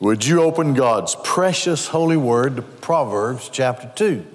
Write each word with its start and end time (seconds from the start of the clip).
Would 0.00 0.26
you 0.26 0.42
open 0.42 0.74
God's 0.74 1.16
precious 1.22 1.86
holy 1.86 2.16
word 2.16 2.56
to 2.56 2.62
Proverbs 2.62 3.48
chapter 3.48 3.90
2? 3.94 4.26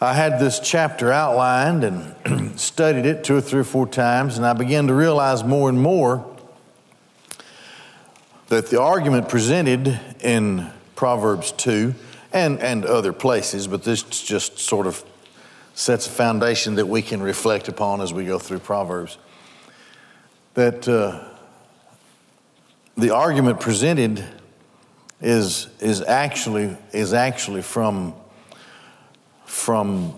I 0.00 0.12
had 0.12 0.40
this 0.40 0.58
chapter 0.58 1.12
outlined 1.12 1.84
and 1.84 2.58
studied 2.60 3.06
it 3.06 3.22
two 3.22 3.36
or 3.36 3.40
three 3.40 3.60
or 3.60 3.64
four 3.64 3.86
times, 3.86 4.36
and 4.36 4.44
I 4.44 4.54
began 4.54 4.88
to 4.88 4.94
realize 4.94 5.44
more 5.44 5.68
and 5.68 5.80
more 5.80 6.26
that 8.48 8.66
the 8.70 8.80
argument 8.80 9.28
presented 9.28 10.00
in 10.20 10.68
Proverbs 10.96 11.52
2 11.52 11.94
and, 12.32 12.58
and 12.58 12.84
other 12.84 13.12
places, 13.12 13.68
but 13.68 13.84
this 13.84 14.02
just 14.02 14.58
sort 14.58 14.88
of 14.88 15.04
sets 15.74 16.08
a 16.08 16.10
foundation 16.10 16.74
that 16.74 16.86
we 16.86 17.02
can 17.02 17.22
reflect 17.22 17.68
upon 17.68 18.00
as 18.00 18.12
we 18.12 18.24
go 18.24 18.36
through 18.36 18.58
Proverbs. 18.58 19.16
That 20.54 20.88
uh, 20.88 21.24
the 22.98 23.10
argument 23.10 23.60
presented 23.60 24.24
is, 25.20 25.68
is, 25.78 26.02
actually, 26.02 26.76
is 26.92 27.12
actually 27.12 27.62
from, 27.62 28.12
from 29.46 30.14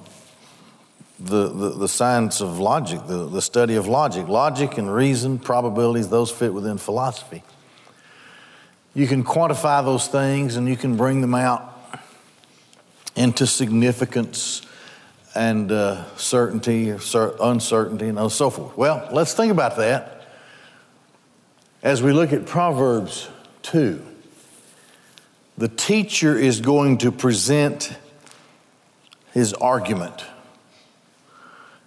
the, 1.19 1.49
the, 1.49 1.71
the 1.71 1.89
science 1.89 2.41
of 2.41 2.59
logic, 2.59 3.07
the, 3.07 3.29
the 3.29 3.43
study 3.43 3.77
of 3.77 3.87
logic. 3.87 4.29
Logic 4.29 4.79
and 4.79 4.93
reason, 4.93 5.39
probabilities, 5.39 6.09
those 6.09 6.31
fit 6.31 6.55
within 6.55 6.79
philosophy. 6.79 7.43
You 8.95 9.07
can 9.07 9.25
quantify 9.25 9.85
those 9.85 10.09
things 10.09 10.57
and 10.57 10.67
you 10.67 10.77
can 10.77 10.97
bring 10.97 11.21
them 11.21 11.35
out 11.35 11.67
into 13.15 13.47
significance 13.47 14.63
and 15.35 15.71
uh, 15.71 16.17
certainty, 16.17 16.91
or 16.91 17.37
uncertainty, 17.43 18.09
and 18.09 18.33
so 18.33 18.49
forth. 18.49 18.77
Well, 18.77 19.07
let's 19.13 19.35
think 19.35 19.53
about 19.53 19.77
that 19.77 20.20
as 21.83 22.03
we 22.03 22.13
look 22.13 22.33
at 22.33 22.47
Proverbs 22.47 23.29
2, 23.63 24.05
the 25.57 25.69
teacher 25.69 26.37
is 26.39 26.61
going 26.61 26.99
to 26.99 27.13
present 27.13 27.97
his 29.33 29.55
argument. 29.55 30.25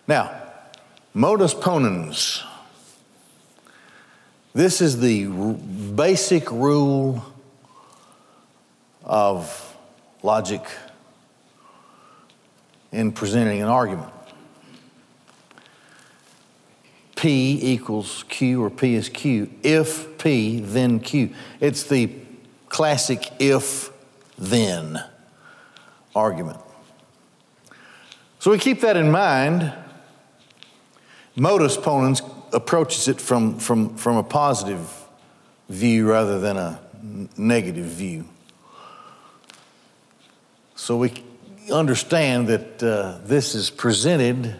Now, 0.07 0.31
modus 1.13 1.53
ponens. 1.53 2.43
This 4.53 4.81
is 4.81 4.99
the 4.99 5.25
basic 5.25 6.51
rule 6.51 7.23
of 9.03 9.75
logic 10.21 10.61
in 12.91 13.11
presenting 13.11 13.61
an 13.61 13.67
argument. 13.67 14.12
P 17.23 17.57
equals 17.61 18.25
Q 18.27 18.61
or 18.61 18.69
P 18.69 18.95
is 18.95 19.07
Q. 19.07 19.49
If 19.63 20.17
P, 20.17 20.59
then 20.59 20.99
Q. 20.99 21.33
It's 21.61 21.83
the 21.83 22.13
classic 22.67 23.31
if 23.39 23.91
then 24.37 25.01
argument. 26.13 26.59
So 28.39 28.51
we 28.51 28.57
keep 28.57 28.81
that 28.81 28.97
in 28.97 29.09
mind. 29.09 29.71
Modus 31.37 31.77
ponens 31.77 32.21
approaches 32.51 33.07
it 33.07 33.21
from, 33.21 33.57
from, 33.57 33.95
from 33.95 34.17
a 34.17 34.23
positive 34.23 34.85
view 35.69 36.11
rather 36.11 36.41
than 36.41 36.57
a 36.57 36.81
negative 37.37 37.85
view. 37.85 38.27
So 40.75 40.97
we 40.97 41.23
understand 41.71 42.49
that 42.49 42.83
uh, 42.83 43.19
this 43.23 43.55
is 43.55 43.69
presented 43.69 44.57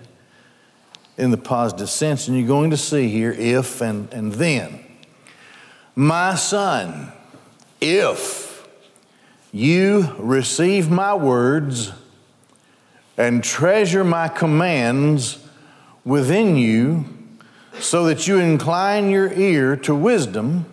in 1.18 1.32
the 1.32 1.38
positive 1.38 1.90
sense, 1.90 2.28
and 2.28 2.38
you're 2.38 2.48
going 2.48 2.72
to 2.72 2.78
see 2.78 3.10
here 3.10 3.32
if 3.32 3.82
and, 3.82 4.12
and 4.14 4.34
then. 4.34 4.84
My 5.96 6.36
son, 6.36 7.12
if 7.80 8.68
you 9.52 10.16
receive 10.18 10.90
my 10.90 11.14
words 11.14 11.92
and 13.16 13.44
treasure 13.44 14.04
my 14.04 14.28
commands 14.28 15.46
within 16.04 16.56
you, 16.58 17.06
so 17.80 18.06
that 18.06 18.28
you 18.28 18.40
incline 18.40 19.10
your 19.10 19.32
ear 19.34 19.76
to 19.76 19.96
wisdom 19.96 20.66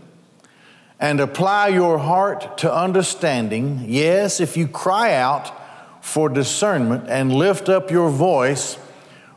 and 0.99 1.19
apply 1.19 1.69
your 1.69 1.99
heart 1.99 2.59
to 2.59 2.73
understanding, 2.73 3.85
yes, 3.87 4.41
if 4.41 4.57
you 4.57 4.69
cry 4.69 5.15
out 5.15 5.51
for 6.05 6.29
discernment 6.29 7.09
and 7.09 7.33
lift 7.33 7.69
up 7.69 7.91
your 7.91 8.11
voice 8.11 8.79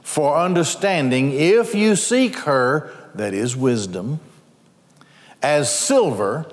for 0.04 0.38
understanding 0.38 1.32
if 1.32 1.74
you 1.74 1.96
seek 1.96 2.36
her, 2.40 2.92
that 3.16 3.34
is 3.34 3.56
wisdom, 3.56 4.20
as 5.42 5.74
silver, 5.74 6.46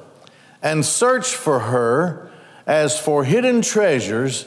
and 0.63 0.85
search 0.85 1.35
for 1.35 1.59
her 1.61 2.31
as 2.67 2.99
for 2.99 3.25
hidden 3.25 3.61
treasures, 3.61 4.47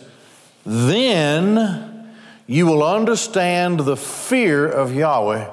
then 0.66 2.14
you 2.48 2.66
will 2.66 2.84
understand 2.84 3.82
the 3.82 3.98
fear 3.98 4.68
of 4.68 4.94
Yahweh 4.94 5.50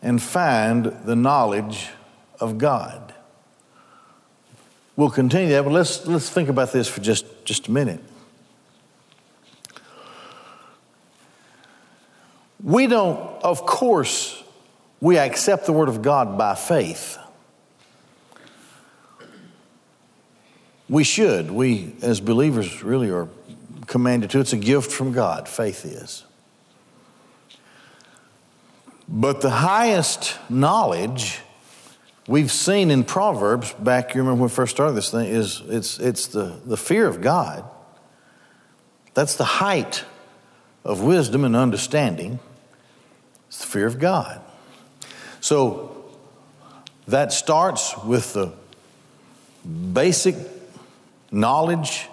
and 0.00 0.22
find 0.22 0.86
the 1.04 1.16
knowledge 1.16 1.90
of 2.38 2.58
God. 2.58 3.14
We'll 4.94 5.10
continue 5.10 5.50
that, 5.50 5.64
but 5.64 5.72
let's, 5.72 6.06
let's 6.06 6.28
think 6.28 6.48
about 6.48 6.72
this 6.72 6.86
for 6.86 7.00
just, 7.00 7.44
just 7.44 7.68
a 7.68 7.72
minute. 7.72 8.00
We 12.62 12.86
don't, 12.86 13.18
of 13.42 13.66
course, 13.66 14.42
we 15.00 15.18
accept 15.18 15.66
the 15.66 15.72
Word 15.72 15.88
of 15.88 16.00
God 16.00 16.38
by 16.38 16.54
faith. 16.54 17.18
We 20.88 21.04
should. 21.04 21.50
We, 21.50 21.94
as 22.02 22.20
believers, 22.20 22.82
really 22.82 23.10
are 23.10 23.28
commanded 23.86 24.30
to. 24.30 24.40
It's 24.40 24.52
a 24.52 24.58
gift 24.58 24.92
from 24.92 25.12
God, 25.12 25.48
faith 25.48 25.84
is. 25.84 26.24
But 29.08 29.40
the 29.40 29.50
highest 29.50 30.38
knowledge 30.48 31.40
we've 32.28 32.52
seen 32.52 32.90
in 32.90 33.04
Proverbs, 33.04 33.72
back, 33.74 34.14
you 34.14 34.20
remember 34.20 34.42
when 34.42 34.50
we 34.50 34.54
first 34.54 34.74
started 34.74 34.94
this 34.94 35.10
thing, 35.10 35.26
is 35.28 35.62
it's, 35.66 35.98
it's 35.98 36.28
the, 36.28 36.60
the 36.64 36.76
fear 36.76 37.06
of 37.08 37.20
God. 37.20 37.64
That's 39.14 39.34
the 39.34 39.44
height 39.44 40.04
of 40.84 41.02
wisdom 41.02 41.44
and 41.44 41.56
understanding. 41.56 42.38
It's 43.52 43.58
the 43.58 43.66
fear 43.66 43.86
of 43.86 43.98
God. 43.98 44.40
So 45.42 46.06
that 47.06 47.34
starts 47.34 47.94
with 47.98 48.32
the 48.32 48.50
basic 49.92 50.36
knowledge 51.30 52.08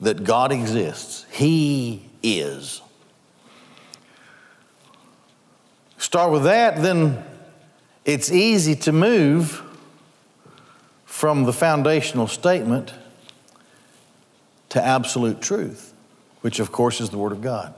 that 0.00 0.24
God 0.24 0.50
exists. 0.50 1.24
He 1.30 2.04
is. 2.20 2.82
Start 5.98 6.32
with 6.32 6.42
that, 6.42 6.82
then 6.82 7.22
it's 8.04 8.32
easy 8.32 8.74
to 8.74 8.90
move 8.90 9.62
from 11.04 11.44
the 11.44 11.52
foundational 11.52 12.26
statement 12.26 12.92
to 14.70 14.84
absolute 14.84 15.40
truth, 15.40 15.94
which 16.40 16.58
of 16.58 16.72
course 16.72 17.00
is 17.00 17.10
the 17.10 17.18
Word 17.18 17.30
of 17.30 17.40
God 17.40 17.72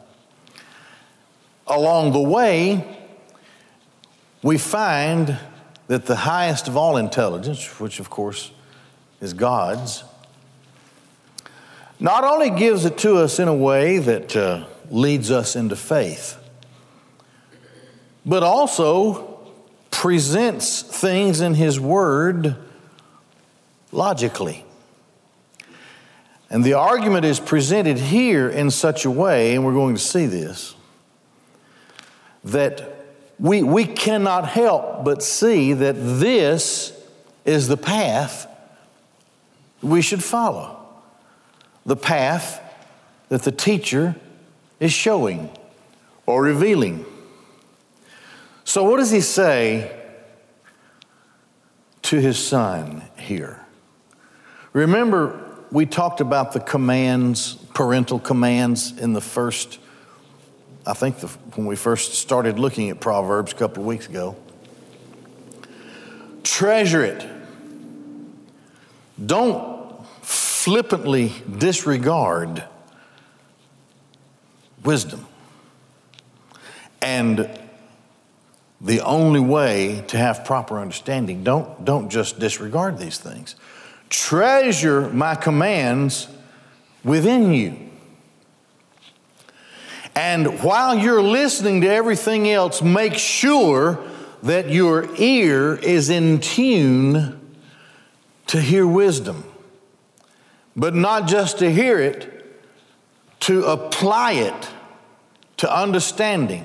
along 1.66 2.12
the 2.12 2.20
way, 2.20 2.98
we 4.42 4.58
find 4.58 5.38
that 5.86 6.06
the 6.06 6.16
highest 6.16 6.68
of 6.68 6.76
all 6.76 6.96
intelligence, 6.96 7.80
which 7.80 8.00
of 8.00 8.10
course 8.10 8.50
is 9.20 9.32
God's, 9.32 10.04
not 12.00 12.24
only 12.24 12.50
gives 12.50 12.84
it 12.84 12.98
to 12.98 13.18
us 13.18 13.38
in 13.38 13.46
a 13.46 13.54
way 13.54 13.98
that 13.98 14.34
uh, 14.34 14.64
leads 14.90 15.30
us 15.30 15.54
into 15.54 15.76
faith, 15.76 16.36
but 18.26 18.42
also 18.42 19.38
presents 19.90 20.82
things 20.82 21.40
in 21.40 21.54
His 21.54 21.78
Word 21.78 22.56
logically. 23.92 24.65
And 26.50 26.65
the 26.65 26.74
argument 26.74 27.24
is 27.24 27.38
presented 27.38 27.98
here 27.98 28.48
in 28.48 28.70
such 28.70 29.04
a 29.04 29.10
way, 29.10 29.54
and 29.54 29.65
we're 29.65 29.72
going 29.72 29.94
to 29.94 30.00
see 30.00 30.26
this 30.26 30.74
that 32.44 33.06
we, 33.39 33.62
we 33.62 33.84
cannot 33.84 34.48
help 34.48 35.04
but 35.04 35.22
see 35.22 35.72
that 35.72 35.94
this 35.94 36.92
is 37.44 37.68
the 37.68 37.77
path 37.77 38.47
we 39.83 40.00
should 40.00 40.22
follow. 40.22 40.78
The 41.84 41.97
path 41.97 42.60
that 43.28 43.42
the 43.42 43.50
teacher 43.50 44.15
is 44.78 44.92
showing 44.92 45.50
or 46.27 46.42
revealing. 46.42 47.04
So, 48.65 48.84
what 48.84 48.98
does 48.98 49.10
he 49.10 49.21
say 49.21 49.91
to 52.03 52.21
his 52.21 52.39
son 52.39 53.03
here? 53.18 53.65
Remember, 54.72 55.41
we 55.71 55.86
talked 55.86 56.21
about 56.21 56.53
the 56.53 56.60
commands, 56.60 57.54
parental 57.74 58.18
commands, 58.18 58.97
in 58.98 59.12
the 59.12 59.21
first 59.21 59.78
I 60.84 60.94
think 60.94 61.18
the, 61.18 61.28
when 61.54 61.66
we 61.66 61.76
first 61.76 62.14
started 62.14 62.58
looking 62.58 62.90
at 62.90 63.00
Proverbs 63.00 63.52
a 63.52 63.56
couple 63.56 63.82
of 63.82 63.86
weeks 63.86 64.08
ago. 64.08 64.36
Treasure 66.42 67.04
it. 67.04 67.26
don't 69.24 70.04
flippantly 70.22 71.32
disregard 71.58 72.64
wisdom. 74.84 75.26
And 77.00 77.48
the 78.80 79.00
only 79.00 79.40
way 79.40 80.04
to 80.08 80.16
have 80.16 80.44
proper 80.44 80.78
understanding, 80.78 81.44
don't, 81.44 81.84
don't 81.84 82.08
just 82.08 82.40
disregard 82.40 82.98
these 82.98 83.18
things. 83.18 83.54
Treasure 84.08 85.08
my 85.10 85.34
commands 85.36 86.28
within 87.04 87.52
you. 87.52 87.91
And 90.14 90.62
while 90.62 90.97
you're 90.97 91.22
listening 91.22 91.80
to 91.82 91.88
everything 91.88 92.48
else, 92.48 92.82
make 92.82 93.14
sure 93.14 93.98
that 94.42 94.68
your 94.70 95.09
ear 95.16 95.76
is 95.76 96.10
in 96.10 96.41
tune 96.41 97.56
to 98.48 98.60
hear 98.60 98.86
wisdom. 98.86 99.44
But 100.76 100.94
not 100.94 101.28
just 101.28 101.59
to 101.59 101.72
hear 101.72 101.98
it, 101.98 102.28
to 103.41 103.64
apply 103.64 104.32
it 104.32 104.68
to 105.59 105.74
understanding. 105.74 106.65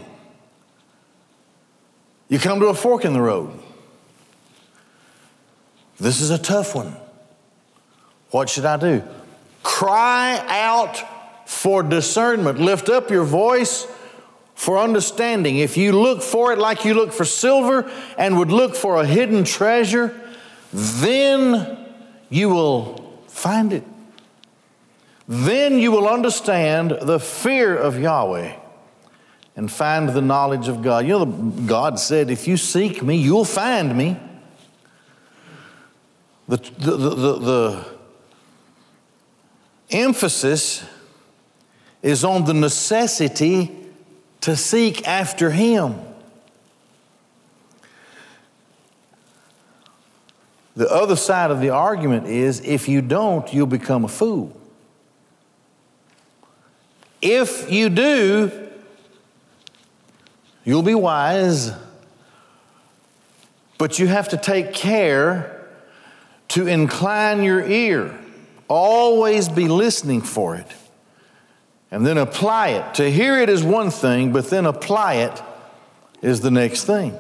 You 2.30 2.40
come 2.40 2.60
to 2.60 2.68
a 2.68 2.74
fork 2.74 3.06
in 3.06 3.14
the 3.14 3.22
road. 3.22 3.58
This 6.00 6.22
is 6.22 6.30
a 6.30 6.38
tough 6.38 6.76
one. 6.76 6.96
What 8.32 8.50
should 8.50 8.66
I 8.66 8.78
do? 8.78 9.04
Cry 9.64 10.44
out 10.48 11.04
for 11.48 11.82
discernment. 11.82 12.60
Lift 12.60 12.90
up 12.90 13.10
your 13.10 13.24
voice 13.24 13.88
for 14.54 14.78
understanding. 14.78 15.60
If 15.60 15.78
you 15.78 15.94
look 15.94 16.22
for 16.22 16.52
it 16.52 16.60
like 16.60 16.84
you 16.84 16.94
look 16.94 17.14
for 17.14 17.24
silver 17.24 17.90
and 18.18 18.38
would 18.38 18.52
look 18.52 18.76
for 18.76 18.98
a 18.98 19.06
hidden 19.06 19.46
treasure, 19.46 20.14
then 20.74 21.86
you 22.30 22.50
will 22.50 23.22
find 23.30 23.72
it. 23.72 23.86
Then 25.26 25.80
you 25.80 25.90
will 25.90 26.10
understand 26.10 26.98
the 27.02 27.18
fear 27.18 27.78
of 27.78 27.98
Yahweh 27.98 28.54
and 29.56 29.72
find 29.72 30.10
the 30.10 30.22
knowledge 30.22 30.68
of 30.68 30.82
God. 30.82 31.06
You 31.06 31.20
know, 31.20 31.26
God 31.66 31.98
said, 31.98 32.30
If 32.30 32.46
you 32.46 32.58
seek 32.58 33.02
me, 33.02 33.16
you'll 33.16 33.46
find 33.46 33.98
me. 33.98 34.20
The, 36.50 36.58
the, 36.58 36.92
the, 36.98 37.10
the, 37.10 37.40
the 37.40 37.86
emphasis 39.92 40.84
is 42.02 42.24
on 42.24 42.46
the 42.46 42.54
necessity 42.54 43.72
to 44.42 44.56
seek 44.56 45.08
after 45.08 45.52
Him. 45.52 45.96
The 50.76 50.90
other 50.90 51.16
side 51.16 51.50
of 51.50 51.60
the 51.60 51.72
argument 51.72 52.28
is 52.28 52.60
if 52.62 52.88
you 52.88 53.02
don't, 53.02 53.52
you'll 53.52 53.66
become 53.66 54.06
a 54.06 54.08
fool. 54.08 54.56
If 57.20 57.72
you 57.72 57.90
do, 57.90 58.70
you'll 60.64 60.84
be 60.84 60.94
wise, 60.94 61.72
but 63.80 63.98
you 63.98 64.06
have 64.06 64.30
to 64.30 64.38
take 64.38 64.72
care 64.72 65.68
to 66.50 66.68
incline 66.68 67.42
your 67.42 67.66
ear. 67.66 68.18
Always 68.68 69.50
be 69.50 69.68
listening 69.68 70.22
for 70.22 70.56
it 70.56 70.72
and 71.92 72.06
then 72.06 72.18
apply 72.18 72.70
it. 72.70 72.96
To 72.96 73.10
hear 73.10 73.40
it 73.40 73.50
is 73.50 73.64
one 73.64 73.92
thing, 73.92 74.32
but 74.34 74.50
then 74.50 74.66
apply 74.66 75.16
it 75.16 75.42
is 76.22 76.42
the 76.42 76.52
next 76.52 76.84
thing. 76.84 77.18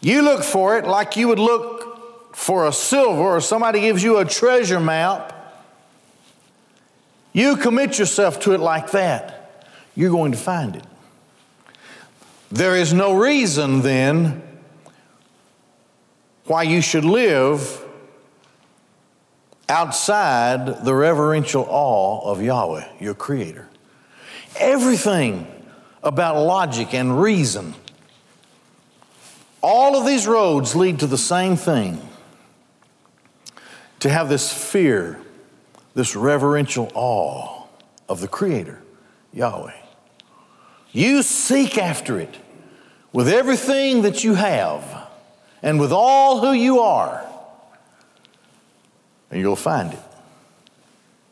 You 0.00 0.22
look 0.22 0.42
for 0.42 0.78
it 0.78 0.86
like 0.86 1.16
you 1.16 1.28
would 1.28 1.38
look 1.38 2.34
for 2.34 2.66
a 2.66 2.72
silver 2.72 3.22
or 3.22 3.40
somebody 3.40 3.80
gives 3.80 4.02
you 4.02 4.18
a 4.18 4.24
treasure 4.24 4.80
map. 4.80 5.32
You 7.32 7.56
commit 7.56 7.98
yourself 7.98 8.40
to 8.40 8.52
it 8.52 8.60
like 8.60 8.92
that, 8.92 9.66
you're 9.94 10.10
going 10.10 10.32
to 10.32 10.38
find 10.38 10.76
it. 10.76 10.84
There 12.50 12.76
is 12.76 12.92
no 12.92 13.14
reason 13.16 13.82
then 13.82 14.42
why 16.44 16.62
you 16.62 16.80
should 16.80 17.04
live 17.04 17.85
outside 19.68 20.84
the 20.84 20.94
reverential 20.94 21.66
awe 21.68 22.30
of 22.30 22.42
Yahweh, 22.42 22.86
your 23.00 23.14
Creator. 23.14 23.68
Everything 24.58 25.46
about 26.02 26.36
logic 26.44 26.94
and 26.94 27.20
reason, 27.20 27.74
all 29.60 29.96
of 29.96 30.06
these 30.06 30.26
roads 30.26 30.76
lead 30.76 31.00
to 31.00 31.06
the 31.06 31.18
same 31.18 31.56
thing 31.56 32.00
to 33.98 34.08
have 34.08 34.28
this 34.28 34.52
fear, 34.52 35.18
this 35.94 36.14
reverential 36.14 36.90
awe 36.94 37.64
of 38.08 38.20
the 38.20 38.28
Creator, 38.28 38.80
Yahweh. 39.32 39.74
You 40.92 41.22
seek 41.22 41.76
after 41.76 42.20
it 42.20 42.36
with 43.12 43.28
everything 43.28 44.02
that 44.02 44.22
you 44.22 44.34
have 44.34 45.08
and 45.62 45.80
with 45.80 45.92
all 45.92 46.40
who 46.40 46.52
you 46.52 46.80
are 46.80 47.25
and 49.30 49.40
you'll 49.40 49.56
find 49.56 49.92
it. 49.92 49.98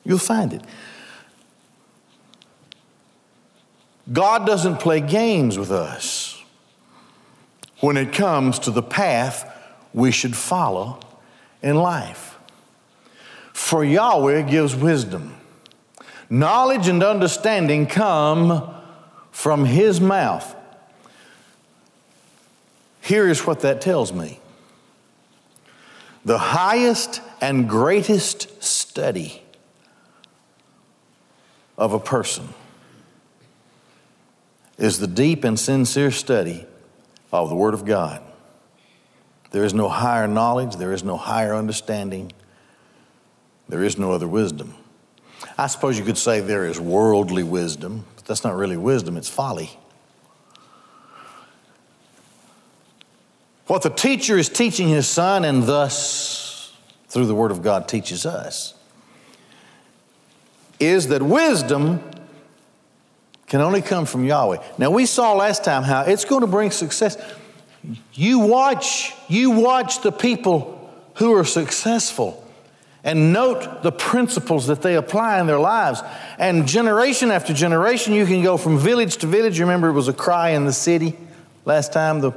You'll 0.05 0.19
find 0.19 0.53
it. 0.53 0.63
God 4.13 4.47
doesn't 4.47 4.81
play 4.81 5.01
games 5.01 5.59
with 5.59 5.71
us 5.71 6.43
when 7.81 7.97
it 7.97 8.13
comes 8.13 8.59
to 8.61 8.71
the 8.71 8.83
path 8.83 9.51
we 9.95 10.11
should 10.11 10.37
follow 10.37 11.01
in 11.63 11.77
life. 11.77 12.39
For 13.53 13.85
Yahweh 13.85 14.43
gives 14.43 14.77
wisdom. 14.77 15.37
Knowledge 16.29 16.89
and 16.89 17.03
understanding 17.03 17.87
come 17.87 18.75
from 19.31 19.65
His 19.65 20.01
mouth. 20.01 20.55
Here 23.01 23.29
is 23.29 23.47
what 23.47 23.61
that 23.61 23.81
tells 23.81 24.13
me 24.13 24.41
the 26.25 26.39
highest 26.39 27.21
and 27.45 27.69
greatest 27.69 28.63
study 28.63 29.43
of 31.77 31.93
a 31.93 32.01
person 32.01 32.49
is 34.79 34.99
the 34.99 35.07
deep 35.07 35.45
and 35.45 35.61
sincere 35.61 36.11
study 36.11 36.65
of 37.31 37.51
the 37.51 37.55
Word 37.55 37.75
of 37.75 37.85
God. 37.85 38.23
There 39.51 39.63
is 39.63 39.75
no 39.75 39.91
higher 39.91 40.27
knowledge, 40.27 40.77
there 40.77 40.95
is 40.95 41.05
no 41.05 41.19
higher 41.19 41.55
understanding, 41.55 42.33
there 43.69 43.85
is 43.85 43.99
no 43.99 44.13
other 44.13 44.27
wisdom. 44.27 44.73
I 45.59 45.67
suppose 45.67 45.99
you 45.99 46.05
could 46.07 46.17
say 46.17 46.41
there 46.41 46.65
is 46.65 46.81
worldly 46.81 47.43
wisdom, 47.43 48.07
but 48.17 48.25
that's 48.25 48.43
not 48.43 48.57
really 48.57 48.79
wisdom, 48.79 49.19
it's 49.19 49.29
folly. 49.29 49.69
What 53.67 53.83
the 53.83 53.91
teacher 53.91 54.39
is 54.39 54.49
teaching 54.49 54.89
his 54.89 55.07
son, 55.07 55.45
and 55.45 55.65
thus 55.65 56.44
through 57.15 57.27
the 57.27 57.35
Word 57.35 57.53
of 57.53 57.63
God 57.63 57.87
teaches 57.87 58.27
us, 58.27 58.75
is 60.81 61.09
that 61.09 61.23
wisdom 61.23 62.03
can 63.47 63.61
only 63.61 63.81
come 63.81 64.05
from 64.05 64.25
Yahweh. 64.25 64.61
Now 64.79 64.91
we 64.91 65.07
saw 65.07 65.33
last 65.35 65.63
time 65.63 65.85
how 65.85 66.03
it's 66.03 66.25
going 66.25 66.41
to 66.41 66.49
bring 66.49 66.73
success. 66.73 67.17
You 68.13 68.41
watch, 68.41 69.15
you 69.29 69.53
watch 69.53 70.03
the 70.03 70.11
people 70.11 70.91
who 71.15 71.33
are 71.37 71.45
successful 71.45 72.45
and 73.05 73.33
note 73.33 73.85
the 73.85 73.93
principles 73.93 74.67
that 74.67 74.83
they 74.83 74.97
apply 74.97 75.39
in 75.39 75.47
their 75.47 75.61
lives. 75.61 76.03
And 76.37 76.67
generation 76.67 77.31
after 77.31 77.55
generation, 77.55 78.13
you 78.13 78.27
can 78.27 78.43
go 78.43 78.57
from 78.57 78.77
village 78.77 79.19
to 79.19 79.29
village. 79.29 79.57
You 79.57 79.67
remember 79.67 79.89
it 79.89 79.93
was 79.93 80.09
a 80.09 80.13
cry 80.13 80.51
in 80.51 80.65
the 80.65 80.73
city 80.73 81.17
last 81.65 81.93
time, 81.93 82.21
the 82.23 82.33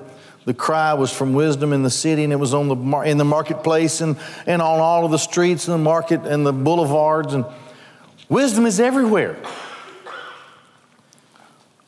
the 0.47 0.53
cry 0.53 0.93
was 0.93 1.11
from 1.11 1.33
wisdom 1.33 1.73
in 1.73 1.83
the 1.83 1.89
city, 1.89 2.23
and 2.23 2.31
it 2.31 2.37
was 2.37 2.53
on 2.53 2.69
the 2.69 3.01
in 3.01 3.17
the 3.17 3.25
marketplace 3.25 3.99
and, 3.99 4.15
and 4.45 4.61
on 4.61 4.79
all 4.79 5.03
of 5.03 5.11
the 5.11 5.19
streets 5.19 5.67
and 5.67 5.73
the 5.73 5.83
market 5.83 6.21
and 6.21 6.45
the 6.45 6.53
boulevards. 6.53 7.33
And 7.33 7.43
wisdom 8.29 8.65
is 8.65 8.79
everywhere. 8.79 9.35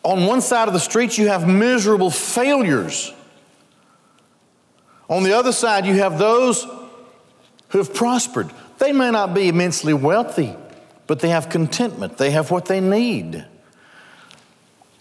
On 0.03 0.25
one 0.25 0.41
side 0.41 0.67
of 0.67 0.73
the 0.73 0.79
street, 0.81 1.17
you 1.17 1.29
have 1.29 1.47
miserable 1.47 2.09
failures. 2.11 3.13
On 5.07 5.23
the 5.23 5.31
other 5.31 5.53
side, 5.53 5.85
you 5.85 5.93
have 5.93 6.19
those 6.19 6.67
who 7.69 7.77
have 7.77 7.93
prospered. 7.93 8.49
They 8.77 8.91
may 8.91 9.09
not 9.09 9.33
be 9.33 9.47
immensely 9.47 9.93
wealthy, 9.93 10.53
but 11.07 11.21
they 11.21 11.29
have 11.29 11.47
contentment. 11.47 12.17
They 12.17 12.31
have 12.31 12.51
what 12.51 12.65
they 12.65 12.81
need. 12.81 13.45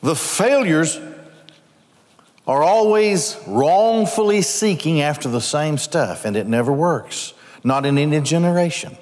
The 0.01 0.15
failures 0.15 1.01
are 2.49 2.65
always 2.65 3.39
wrongfully 3.47 4.43
seeking 4.43 5.01
after 5.01 5.29
the 5.29 5.41
same 5.41 5.79
stuff, 5.79 6.25
and 6.25 6.37
it 6.37 6.49
never 6.49 6.73
works, 6.73 7.35
not 7.63 7.87
in 7.87 7.97
any 7.99 8.21
generation. 8.21 8.97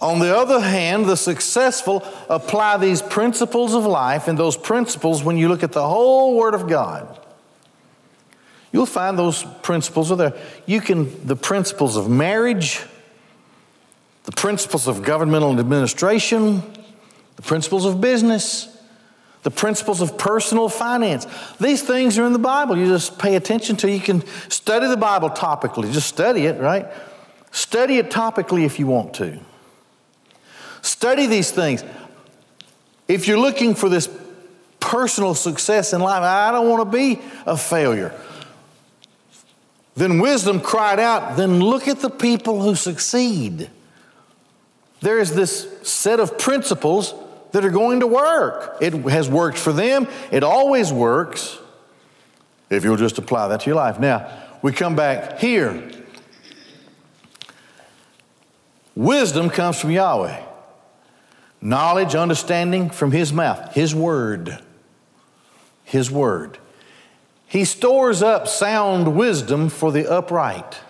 On 0.00 0.20
the 0.20 0.36
other 0.36 0.60
hand, 0.60 1.06
the 1.06 1.16
successful 1.16 2.06
apply 2.28 2.76
these 2.76 3.02
principles 3.02 3.74
of 3.74 3.84
life, 3.84 4.28
and 4.28 4.38
those 4.38 4.56
principles, 4.56 5.24
when 5.24 5.36
you 5.36 5.48
look 5.48 5.64
at 5.64 5.72
the 5.72 5.88
whole 5.88 6.36
Word 6.36 6.54
of 6.54 6.68
God, 6.68 7.18
You'll 8.72 8.86
find 8.86 9.18
those 9.18 9.44
principles 9.62 10.12
are 10.12 10.16
there. 10.16 10.34
You 10.66 10.80
can, 10.80 11.26
the 11.26 11.36
principles 11.36 11.96
of 11.96 12.10
marriage, 12.10 12.84
the 14.24 14.32
principles 14.32 14.86
of 14.86 15.02
governmental 15.02 15.58
administration, 15.58 16.62
the 17.36 17.42
principles 17.42 17.86
of 17.86 18.00
business, 18.00 18.77
the 19.48 19.54
principles 19.54 20.02
of 20.02 20.18
personal 20.18 20.68
finance. 20.68 21.26
These 21.58 21.82
things 21.82 22.18
are 22.18 22.26
in 22.26 22.34
the 22.34 22.38
Bible. 22.38 22.76
You 22.76 22.86
just 22.86 23.18
pay 23.18 23.34
attention 23.34 23.76
to. 23.76 23.90
You 23.90 23.98
can 23.98 24.22
study 24.50 24.86
the 24.86 24.96
Bible 24.98 25.30
topically. 25.30 25.90
Just 25.90 26.06
study 26.06 26.44
it, 26.44 26.60
right? 26.60 26.86
Study 27.50 27.96
it 27.96 28.10
topically 28.10 28.66
if 28.66 28.78
you 28.78 28.86
want 28.86 29.14
to. 29.14 29.40
Study 30.82 31.24
these 31.24 31.50
things. 31.50 31.82
If 33.08 33.26
you're 33.26 33.38
looking 33.38 33.74
for 33.74 33.88
this 33.88 34.10
personal 34.80 35.34
success 35.34 35.94
in 35.94 36.02
life, 36.02 36.22
I 36.22 36.52
don't 36.52 36.68
want 36.68 36.82
to 36.92 36.94
be 36.94 37.18
a 37.46 37.56
failure. 37.56 38.14
Then 39.96 40.20
wisdom 40.20 40.60
cried 40.60 41.00
out, 41.00 41.38
then 41.38 41.58
look 41.58 41.88
at 41.88 42.00
the 42.00 42.10
people 42.10 42.60
who 42.60 42.74
succeed. 42.74 43.70
There 45.00 45.18
is 45.18 45.34
this 45.34 45.66
set 45.88 46.20
of 46.20 46.36
principles 46.36 47.14
that 47.52 47.64
are 47.64 47.70
going 47.70 48.00
to 48.00 48.06
work. 48.06 48.76
It 48.80 48.92
has 48.92 49.28
worked 49.28 49.58
for 49.58 49.72
them, 49.72 50.08
it 50.30 50.42
always 50.42 50.92
works 50.92 51.58
if 52.70 52.84
you'll 52.84 52.96
just 52.96 53.18
apply 53.18 53.48
that 53.48 53.60
to 53.60 53.66
your 53.66 53.76
life. 53.76 53.98
Now, 53.98 54.30
we 54.62 54.72
come 54.72 54.96
back 54.96 55.38
here. 55.38 55.90
Wisdom 58.94 59.48
comes 59.48 59.80
from 59.80 59.92
Yahweh. 59.92 60.44
Knowledge, 61.60 62.14
understanding 62.14 62.90
from 62.90 63.12
His 63.12 63.32
mouth, 63.32 63.74
His 63.74 63.94
word. 63.94 64.62
His 65.84 66.10
word. 66.10 66.58
He 67.46 67.64
stores 67.64 68.22
up 68.22 68.46
sound 68.46 69.16
wisdom 69.16 69.70
for 69.70 69.90
the 69.90 70.06
upright. 70.06 70.80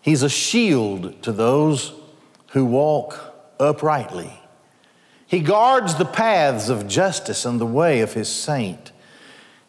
He's 0.00 0.22
a 0.22 0.28
shield 0.28 1.22
to 1.22 1.32
those 1.32 1.92
who 2.50 2.64
walk 2.64 3.34
uprightly. 3.60 4.32
He 5.26 5.40
guards 5.40 5.96
the 5.96 6.04
paths 6.04 6.68
of 6.68 6.86
justice 6.86 7.44
and 7.44 7.60
the 7.60 7.66
way 7.66 8.00
of 8.00 8.12
his 8.12 8.28
saint. 8.28 8.92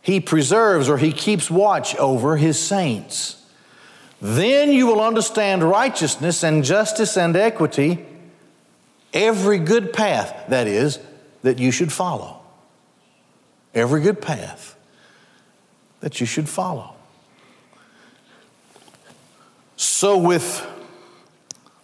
He 0.01 0.19
preserves 0.19 0.87
or 0.87 0.97
he 0.97 1.11
keeps 1.11 1.49
watch 1.49 1.95
over 1.95 2.37
his 2.37 2.59
saints. 2.59 3.43
Then 4.21 4.71
you 4.71 4.87
will 4.87 5.01
understand 5.01 5.63
righteousness 5.63 6.43
and 6.43 6.63
justice 6.63 7.17
and 7.17 7.35
equity, 7.35 8.05
every 9.13 9.59
good 9.59 9.93
path, 9.93 10.45
that 10.49 10.67
is, 10.67 10.99
that 11.43 11.59
you 11.59 11.71
should 11.71 11.91
follow. 11.91 12.41
Every 13.73 14.01
good 14.01 14.21
path 14.21 14.75
that 15.99 16.19
you 16.19 16.25
should 16.25 16.47
follow. 16.47 16.93
So, 19.75 20.17
with 20.17 20.65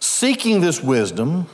seeking 0.00 0.60
this 0.60 0.82
wisdom, 0.82 1.46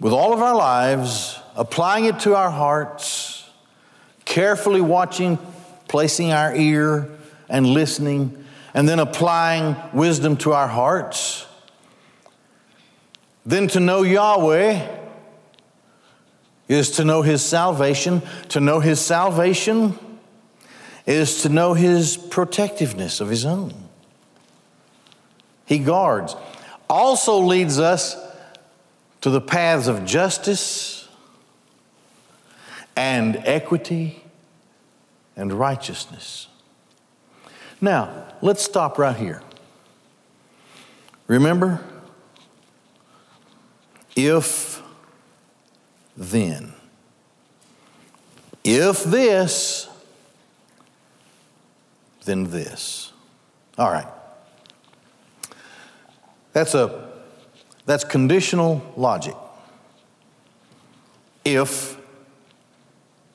with 0.00 0.12
all 0.12 0.32
of 0.32 0.40
our 0.40 0.54
lives, 0.54 1.38
applying 1.56 2.04
it 2.06 2.20
to 2.20 2.34
our 2.34 2.50
hearts, 2.50 3.48
carefully 4.24 4.80
watching, 4.80 5.38
placing 5.88 6.32
our 6.32 6.54
ear 6.54 7.10
and 7.48 7.66
listening, 7.66 8.44
and 8.74 8.88
then 8.88 8.98
applying 8.98 9.76
wisdom 9.92 10.36
to 10.38 10.52
our 10.52 10.68
hearts, 10.68 11.46
then 13.46 13.68
to 13.68 13.80
know 13.80 14.02
Yahweh 14.02 15.00
is 16.66 16.92
to 16.92 17.04
know 17.04 17.22
His 17.22 17.44
salvation. 17.44 18.22
To 18.48 18.60
know 18.60 18.80
His 18.80 19.00
salvation 19.00 19.98
is 21.06 21.42
to 21.42 21.48
know 21.48 21.74
his 21.74 22.16
protectiveness 22.16 23.20
of 23.20 23.28
his 23.28 23.44
own. 23.44 23.72
He 25.66 25.78
guards. 25.78 26.34
Also 26.88 27.38
leads 27.38 27.78
us 27.78 28.16
to 29.24 29.30
the 29.30 29.40
paths 29.40 29.86
of 29.86 30.04
justice 30.04 31.08
and 32.94 33.36
equity 33.46 34.22
and 35.34 35.50
righteousness. 35.50 36.48
Now, 37.80 38.26
let's 38.42 38.62
stop 38.62 38.98
right 38.98 39.16
here. 39.16 39.40
Remember? 41.26 41.82
If 44.14 44.82
then. 46.18 46.74
If 48.62 49.04
this, 49.04 49.88
then 52.26 52.50
this. 52.50 53.10
All 53.78 53.90
right. 53.90 54.06
That's 56.52 56.74
a 56.74 57.03
that's 57.86 58.04
conditional 58.04 58.82
logic. 58.96 59.34
If 61.44 61.96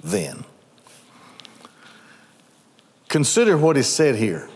then. 0.03 0.43
Consider 3.07 3.57
what 3.57 3.77
is 3.77 3.87
said 3.87 4.15
here. 4.15 4.49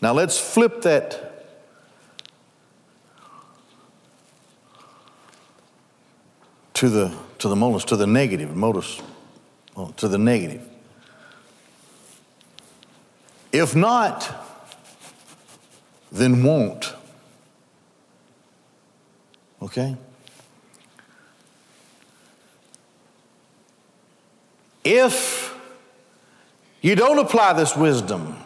Now 0.00 0.12
let's 0.12 0.38
flip 0.38 0.82
that 0.82 1.26
to 6.74 6.88
the 6.88 7.14
to 7.38 7.48
the 7.48 7.56
modus, 7.56 7.84
to 7.86 7.96
the 7.96 8.06
negative 8.06 8.54
modus 8.54 9.00
well, 9.74 9.92
to 9.96 10.08
the 10.08 10.18
negative. 10.18 10.66
If 13.52 13.74
not, 13.74 14.46
then 16.12 16.42
won't. 16.42 16.94
Okay? 19.62 19.96
If 24.84 25.54
you 26.80 26.96
don't 26.96 27.18
apply 27.18 27.52
this 27.52 27.76
wisdom, 27.76 28.36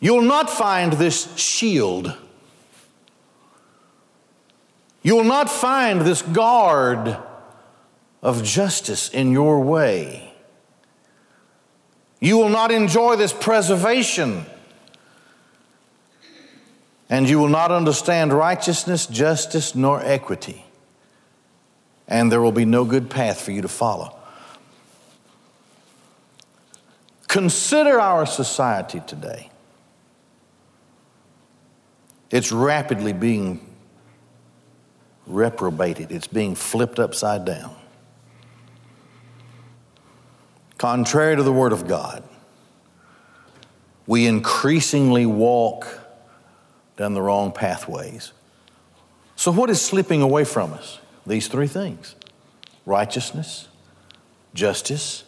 you'll 0.00 0.22
not 0.22 0.48
find 0.48 0.94
this 0.94 1.36
shield. 1.36 2.16
You 5.02 5.14
will 5.14 5.24
not 5.24 5.50
find 5.50 6.00
this 6.00 6.22
guard 6.22 7.16
of 8.22 8.42
justice 8.42 9.08
in 9.10 9.30
your 9.30 9.60
way. 9.60 10.34
You 12.18 12.38
will 12.38 12.48
not 12.48 12.72
enjoy 12.72 13.16
this 13.16 13.32
preservation. 13.32 14.46
And 17.08 17.28
you 17.28 17.38
will 17.38 17.48
not 17.48 17.70
understand 17.70 18.32
righteousness, 18.32 19.06
justice, 19.06 19.74
nor 19.74 20.02
equity. 20.02 20.64
And 22.08 22.30
there 22.30 22.40
will 22.40 22.52
be 22.52 22.64
no 22.64 22.84
good 22.84 23.10
path 23.10 23.40
for 23.40 23.52
you 23.52 23.62
to 23.62 23.68
follow. 23.68 24.16
Consider 27.28 28.00
our 28.00 28.26
society 28.26 29.00
today. 29.06 29.50
It's 32.30 32.50
rapidly 32.50 33.12
being 33.12 33.60
reprobated, 35.26 36.12
it's 36.12 36.28
being 36.28 36.54
flipped 36.54 36.98
upside 36.98 37.44
down 37.44 37.74
contrary 40.78 41.36
to 41.36 41.42
the 41.42 41.52
Word 41.52 41.72
of 41.72 41.88
God, 41.88 42.22
we 44.06 44.26
increasingly 44.26 45.26
walk 45.26 45.86
down 46.96 47.14
the 47.14 47.22
wrong 47.22 47.52
pathways. 47.52 48.32
So, 49.36 49.52
what 49.52 49.70
is 49.70 49.80
slipping 49.80 50.22
away 50.22 50.44
from 50.44 50.72
us? 50.72 50.98
These 51.26 51.48
three 51.48 51.66
things 51.66 52.14
righteousness, 52.86 53.68
justice, 54.54 55.24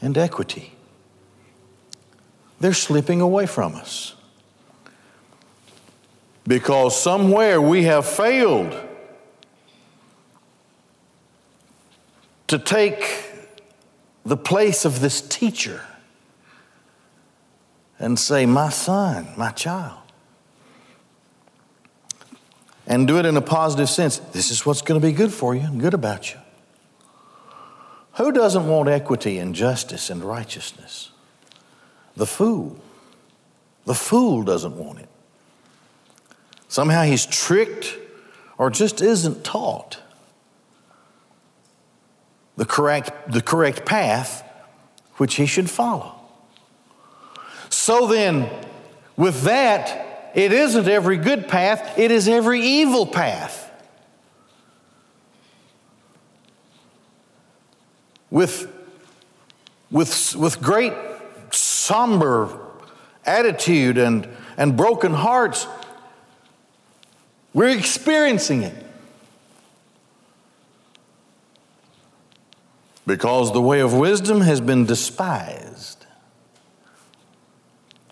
and 0.00 0.16
equity. 0.18 0.74
They're 2.58 2.74
slipping 2.74 3.20
away 3.20 3.46
from 3.46 3.74
us. 3.74 4.14
Because 6.46 7.00
somewhere 7.00 7.60
we 7.60 7.84
have 7.84 8.06
failed 8.06 8.76
to 12.48 12.58
take 12.58 13.30
the 14.24 14.36
place 14.36 14.84
of 14.84 15.00
this 15.00 15.20
teacher 15.20 15.82
and 17.98 18.18
say, 18.18 18.44
My 18.46 18.68
son, 18.68 19.28
my 19.36 19.50
child. 19.50 19.99
And 22.90 23.06
do 23.06 23.18
it 23.18 23.24
in 23.24 23.36
a 23.36 23.40
positive 23.40 23.88
sense. 23.88 24.18
This 24.18 24.50
is 24.50 24.66
what's 24.66 24.82
going 24.82 25.00
to 25.00 25.06
be 25.06 25.12
good 25.12 25.32
for 25.32 25.54
you 25.54 25.62
and 25.62 25.80
good 25.80 25.94
about 25.94 26.34
you. 26.34 26.40
Who 28.14 28.32
doesn't 28.32 28.66
want 28.66 28.88
equity 28.88 29.38
and 29.38 29.54
justice 29.54 30.10
and 30.10 30.24
righteousness? 30.24 31.12
The 32.16 32.26
fool. 32.26 32.76
The 33.84 33.94
fool 33.94 34.42
doesn't 34.42 34.76
want 34.76 34.98
it. 34.98 35.08
Somehow 36.66 37.04
he's 37.04 37.24
tricked 37.24 37.96
or 38.58 38.70
just 38.70 39.00
isn't 39.00 39.44
taught. 39.44 40.00
the 42.56 42.66
correct, 42.66 43.32
the 43.32 43.40
correct 43.40 43.86
path 43.86 44.44
which 45.16 45.36
he 45.36 45.46
should 45.46 45.70
follow. 45.70 46.14
So 47.70 48.06
then, 48.06 48.50
with 49.16 49.44
that, 49.44 50.09
it 50.34 50.52
isn't 50.52 50.88
every 50.88 51.16
good 51.16 51.48
path, 51.48 51.98
it 51.98 52.10
is 52.10 52.28
every 52.28 52.60
evil 52.60 53.06
path. 53.06 53.70
With, 58.30 58.72
with, 59.90 60.36
with 60.36 60.60
great 60.60 60.92
somber 61.50 62.56
attitude 63.26 63.98
and, 63.98 64.28
and 64.56 64.76
broken 64.76 65.12
hearts, 65.12 65.66
we're 67.52 67.76
experiencing 67.76 68.62
it. 68.62 68.86
Because 73.06 73.52
the 73.52 73.60
way 73.60 73.80
of 73.80 73.92
wisdom 73.92 74.40
has 74.42 74.60
been 74.60 74.86
despised. 74.86 75.69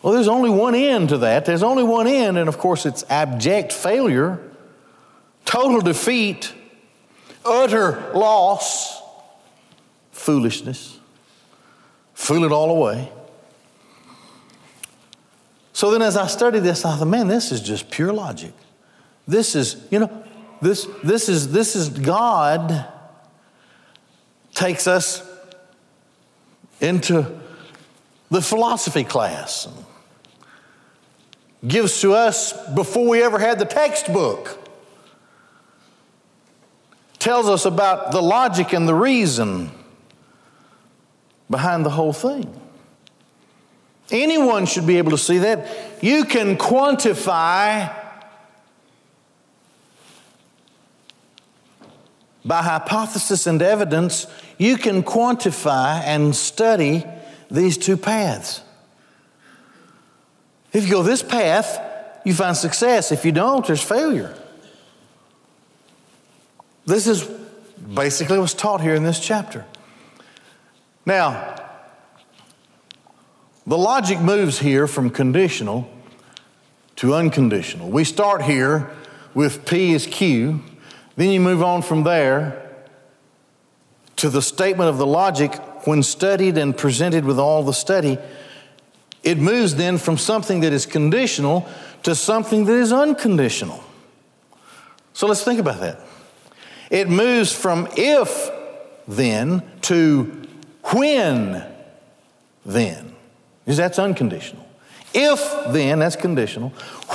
Well, 0.02 0.12
there's 0.12 0.28
only 0.28 0.50
one 0.50 0.75
end 0.75 1.09
to 1.09 1.19
that. 1.19 1.45
There's 1.45 1.62
only 1.62 1.83
one 1.83 2.07
end, 2.07 2.38
and 2.38 2.49
of 2.49 2.59
course, 2.59 2.87
it's 2.87 3.05
abject 3.09 3.73
failure, 3.73 4.40
total 5.45 5.81
defeat, 5.81 6.52
utter 7.45 8.12
loss, 8.14 9.02
foolishness. 10.12 10.99
Fool 12.14 12.45
it 12.45 12.52
all 12.52 12.71
away. 12.71 13.11
So 15.73 15.93
then, 15.93 16.02
as 16.02 16.17
I 16.17 16.26
studied 16.26 16.64
this, 16.64 16.85
I 16.85 16.97
thought, 16.97 17.07
man, 17.07 17.28
this 17.28 17.52
is 17.52 17.61
just 17.61 17.90
pure 17.90 18.12
logic. 18.12 18.52
This 19.28 19.55
is, 19.55 19.87
you 19.90 20.00
know, 20.00 20.25
this, 20.61 20.88
this 21.05 21.28
is 21.28 21.52
this 21.52 21.76
is 21.76 21.88
God 21.88 22.87
takes 24.55 24.88
us 24.88 25.23
into 26.81 27.40
the 28.31 28.43
philosophy 28.43 29.05
class 29.05 29.69
gives 31.67 32.00
to 32.00 32.15
us 32.15 32.53
before 32.71 33.09
we 33.09 33.23
ever 33.23 33.38
had 33.38 33.59
the 33.59 33.65
textbook. 33.65 34.59
Tells 37.19 37.49
us 37.49 37.65
about 37.65 38.12
the 38.12 38.23
logic 38.23 38.73
and 38.73 38.87
the 38.87 38.95
reason 38.95 39.71
behind 41.50 41.85
the 41.85 41.91
whole 41.91 42.12
thing. 42.12 42.61
Anyone 44.11 44.67
should 44.67 44.87
be 44.87 44.99
able 44.99 45.11
to 45.11 45.19
see 45.19 45.38
that. 45.38 45.67
You 46.00 46.25
can 46.25 46.57
quantify 46.57 47.95
by 52.49 52.62
hypothesis 52.62 53.47
and 53.47 53.61
evidence, 53.61 54.27
you 54.57 54.79
can 54.79 55.03
quantify 55.03 56.00
and 56.00 56.35
study 56.35 57.05
these 57.50 57.77
two 57.77 57.97
paths. 57.97 58.62
If 60.72 60.84
you 60.84 60.90
go 60.90 61.02
this 61.02 61.22
path, 61.22 61.78
you 62.25 62.34
find 62.34 62.56
success. 62.56 63.10
If 63.12 63.25
you 63.25 63.32
don't, 63.32 63.66
there's 63.66 63.82
failure. 63.82 64.37
This 66.84 67.06
is 67.06 67.28
basically 67.94 68.38
what's 68.38 68.54
taught 68.54 68.80
here 68.80 68.94
in 68.94 69.02
this 69.02 69.20
chapter. 69.20 69.64
Now, 71.06 71.56
the 73.66 73.78
logic 73.78 74.20
moves 74.20 74.58
here 74.58 74.87
from 74.87 75.10
conditional 75.10 75.90
to 76.96 77.14
unconditional. 77.14 77.90
We 77.90 78.04
start 78.04 78.42
here 78.42 78.90
with 79.34 79.66
P 79.66 79.92
is 79.92 80.06
Q, 80.06 80.62
then 81.16 81.30
you 81.30 81.40
move 81.40 81.62
on 81.62 81.82
from 81.82 82.04
there 82.04 82.64
to 84.16 84.30
the 84.30 84.42
statement 84.42 84.88
of 84.88 84.98
the 84.98 85.06
logic 85.06 85.54
when 85.87 86.02
studied 86.02 86.58
and 86.58 86.76
presented 86.76 87.25
with 87.25 87.38
all 87.38 87.62
the 87.62 87.72
study. 87.72 88.18
It 89.22 89.38
moves 89.38 89.74
then 89.74 89.98
from 89.98 90.16
something 90.16 90.61
that 90.61 90.72
is 90.72 90.87
conditional 90.87 91.68
to 92.04 92.14
something 92.14 92.64
that 92.66 92.74
is 92.74 92.92
unconditional. 92.92 93.83
So 95.12 95.26
let's 95.26 95.42
think 95.42 95.59
about 95.59 95.81
that. 95.81 96.00
It 96.90 97.09
moves 97.09 97.52
from 97.52 97.88
if 97.96 98.50
then 99.07 99.62
to 99.83 100.46
when 100.92 101.64
then. 102.64 103.14
Because 103.64 103.76
that's 103.76 103.98
unconditional. 103.98 104.66
If 105.12 105.72
then, 105.72 105.98
that's 105.98 106.16
conditional. 106.16 106.70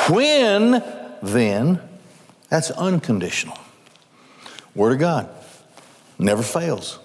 When 0.09 0.83
then, 1.21 1.79
that's 2.49 2.71
unconditional. 2.71 3.57
Word 4.75 4.93
of 4.93 4.99
God 4.99 5.29
never 6.19 6.43
fails. 6.43 6.99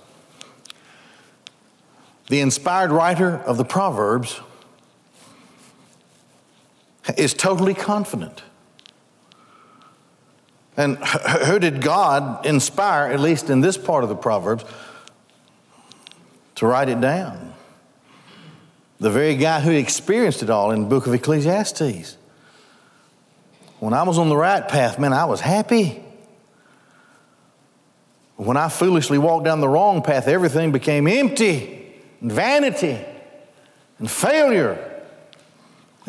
The 2.29 2.41
inspired 2.41 2.91
writer 2.91 3.37
of 3.37 3.57
the 3.57 3.65
Proverbs 3.65 4.41
is 7.17 7.35
totally 7.35 7.75
confident. 7.75 8.43
And 10.77 10.97
who 10.99 11.59
did 11.59 11.83
God 11.83 12.47
inspire, 12.47 13.11
at 13.11 13.19
least 13.19 13.51
in 13.51 13.61
this 13.61 13.77
part 13.77 14.05
of 14.05 14.09
the 14.09 14.15
Proverbs, 14.15 14.65
to 16.57 16.67
write 16.67 16.89
it 16.89 17.01
down? 17.01 17.55
The 19.01 19.11
very 19.11 19.37
guy 19.37 19.61
who 19.61 19.71
experienced 19.71 20.43
it 20.43 20.51
all 20.51 20.71
in 20.71 20.83
the 20.83 20.89
book 20.89 21.07
of 21.07 21.15
Ecclesiastes. 21.15 22.17
When 23.81 23.93
I 23.93 24.03
was 24.03 24.19
on 24.19 24.29
the 24.29 24.37
right 24.37 24.67
path, 24.67 24.99
man, 24.99 25.13
I 25.13 25.25
was 25.25 25.41
happy. 25.41 26.03
When 28.37 28.57
I 28.57 28.69
foolishly 28.69 29.19
walked 29.19 29.45
down 29.45 29.61
the 29.61 29.69
wrong 29.69 30.03
path, 30.03 30.29
everything 30.29 30.71
became 30.71 31.09
empty 31.09 31.93
and 32.21 32.31
vanity 32.31 33.05
and 33.99 34.09
failure. 34.09 34.88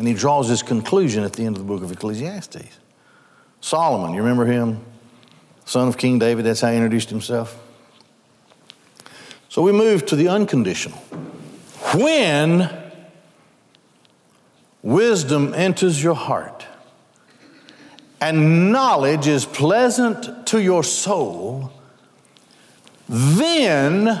And 0.00 0.08
he 0.08 0.14
draws 0.14 0.48
his 0.48 0.62
conclusion 0.62 1.24
at 1.24 1.34
the 1.34 1.44
end 1.44 1.58
of 1.58 1.62
the 1.62 1.68
book 1.68 1.82
of 1.82 1.92
Ecclesiastes. 1.92 2.78
Solomon, 3.60 4.14
you 4.14 4.22
remember 4.22 4.46
him? 4.46 4.82
Son 5.66 5.88
of 5.88 5.98
King 5.98 6.18
David, 6.18 6.46
that's 6.46 6.62
how 6.62 6.70
he 6.70 6.76
introduced 6.76 7.10
himself. 7.10 7.62
So 9.50 9.60
we 9.60 9.72
move 9.72 10.06
to 10.06 10.16
the 10.16 10.26
unconditional. 10.28 10.96
When 11.92 12.70
wisdom 14.82 15.52
enters 15.52 16.02
your 16.02 16.14
heart 16.14 16.64
and 18.22 18.72
knowledge 18.72 19.26
is 19.26 19.44
pleasant 19.44 20.46
to 20.46 20.62
your 20.62 20.82
soul, 20.82 21.72
then 23.06 24.18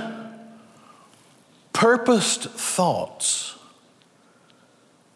purposed 1.72 2.50
thoughts 2.50 3.56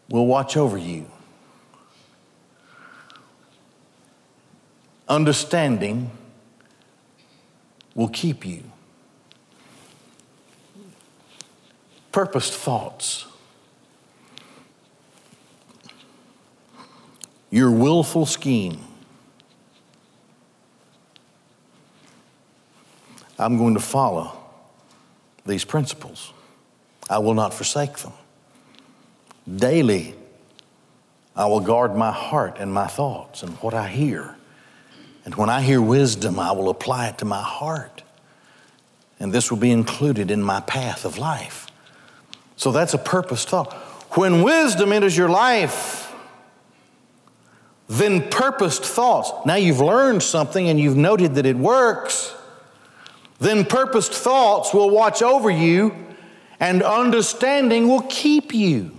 will 0.08 0.26
watch 0.26 0.56
over 0.56 0.78
you. 0.78 1.10
Understanding 5.08 6.10
will 7.94 8.08
keep 8.08 8.46
you. 8.46 8.62
Purposed 12.12 12.54
thoughts. 12.54 13.26
Your 17.50 17.70
willful 17.70 18.26
scheme 18.26 18.80
I'm 23.38 23.58
going 23.58 23.74
to 23.74 23.80
follow 23.80 24.32
these 25.44 25.64
principles. 25.64 26.32
I 27.10 27.18
will 27.18 27.34
not 27.34 27.52
forsake 27.52 27.98
them. 27.98 28.12
Daily, 29.52 30.14
I 31.36 31.46
will 31.46 31.60
guard 31.60 31.96
my 31.96 32.12
heart 32.12 32.56
and 32.58 32.72
my 32.72 32.86
thoughts 32.86 33.42
and 33.42 33.52
what 33.56 33.74
I 33.74 33.88
hear. 33.88 34.36
And 35.24 35.34
when 35.34 35.50
I 35.50 35.62
hear 35.62 35.80
wisdom, 35.80 36.38
I 36.38 36.52
will 36.52 36.68
apply 36.68 37.08
it 37.08 37.18
to 37.18 37.24
my 37.24 37.42
heart. 37.42 38.02
And 39.18 39.32
this 39.32 39.50
will 39.50 39.58
be 39.58 39.70
included 39.70 40.30
in 40.30 40.42
my 40.42 40.60
path 40.60 41.04
of 41.04 41.18
life. 41.18 41.66
So 42.56 42.72
that's 42.72 42.94
a 42.94 42.98
purpose 42.98 43.44
thought. 43.44 43.72
When 44.16 44.42
wisdom 44.42 44.92
enters 44.92 45.16
your 45.16 45.28
life, 45.28 46.12
then 47.88 48.28
purposed 48.30 48.84
thoughts. 48.84 49.30
Now 49.44 49.56
you've 49.56 49.80
learned 49.80 50.22
something 50.22 50.68
and 50.68 50.78
you've 50.78 50.96
noted 50.96 51.34
that 51.34 51.46
it 51.46 51.56
works 51.56 52.34
then 53.44 53.64
purposed 53.64 54.12
thoughts 54.12 54.72
will 54.72 54.90
watch 54.90 55.22
over 55.22 55.50
you, 55.50 55.94
and 56.60 56.82
understanding 56.82 57.88
will 57.88 58.02
keep 58.02 58.54
you. 58.54 58.90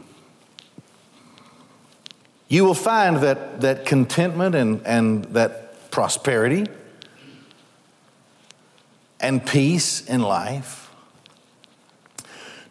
You 2.47 2.63
will 2.63 2.75
find 2.75 3.17
that, 3.17 3.61
that 3.61 3.85
contentment 3.85 4.55
and, 4.55 4.85
and 4.85 5.25
that 5.25 5.91
prosperity 5.91 6.65
and 9.19 9.45
peace 9.45 10.05
in 10.05 10.21
life 10.21 10.91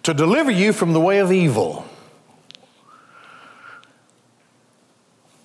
to 0.05 0.15
deliver 0.15 0.51
you 0.51 0.73
from 0.73 0.93
the 0.93 1.01
way 1.01 1.19
of 1.19 1.33
evil. 1.33 1.85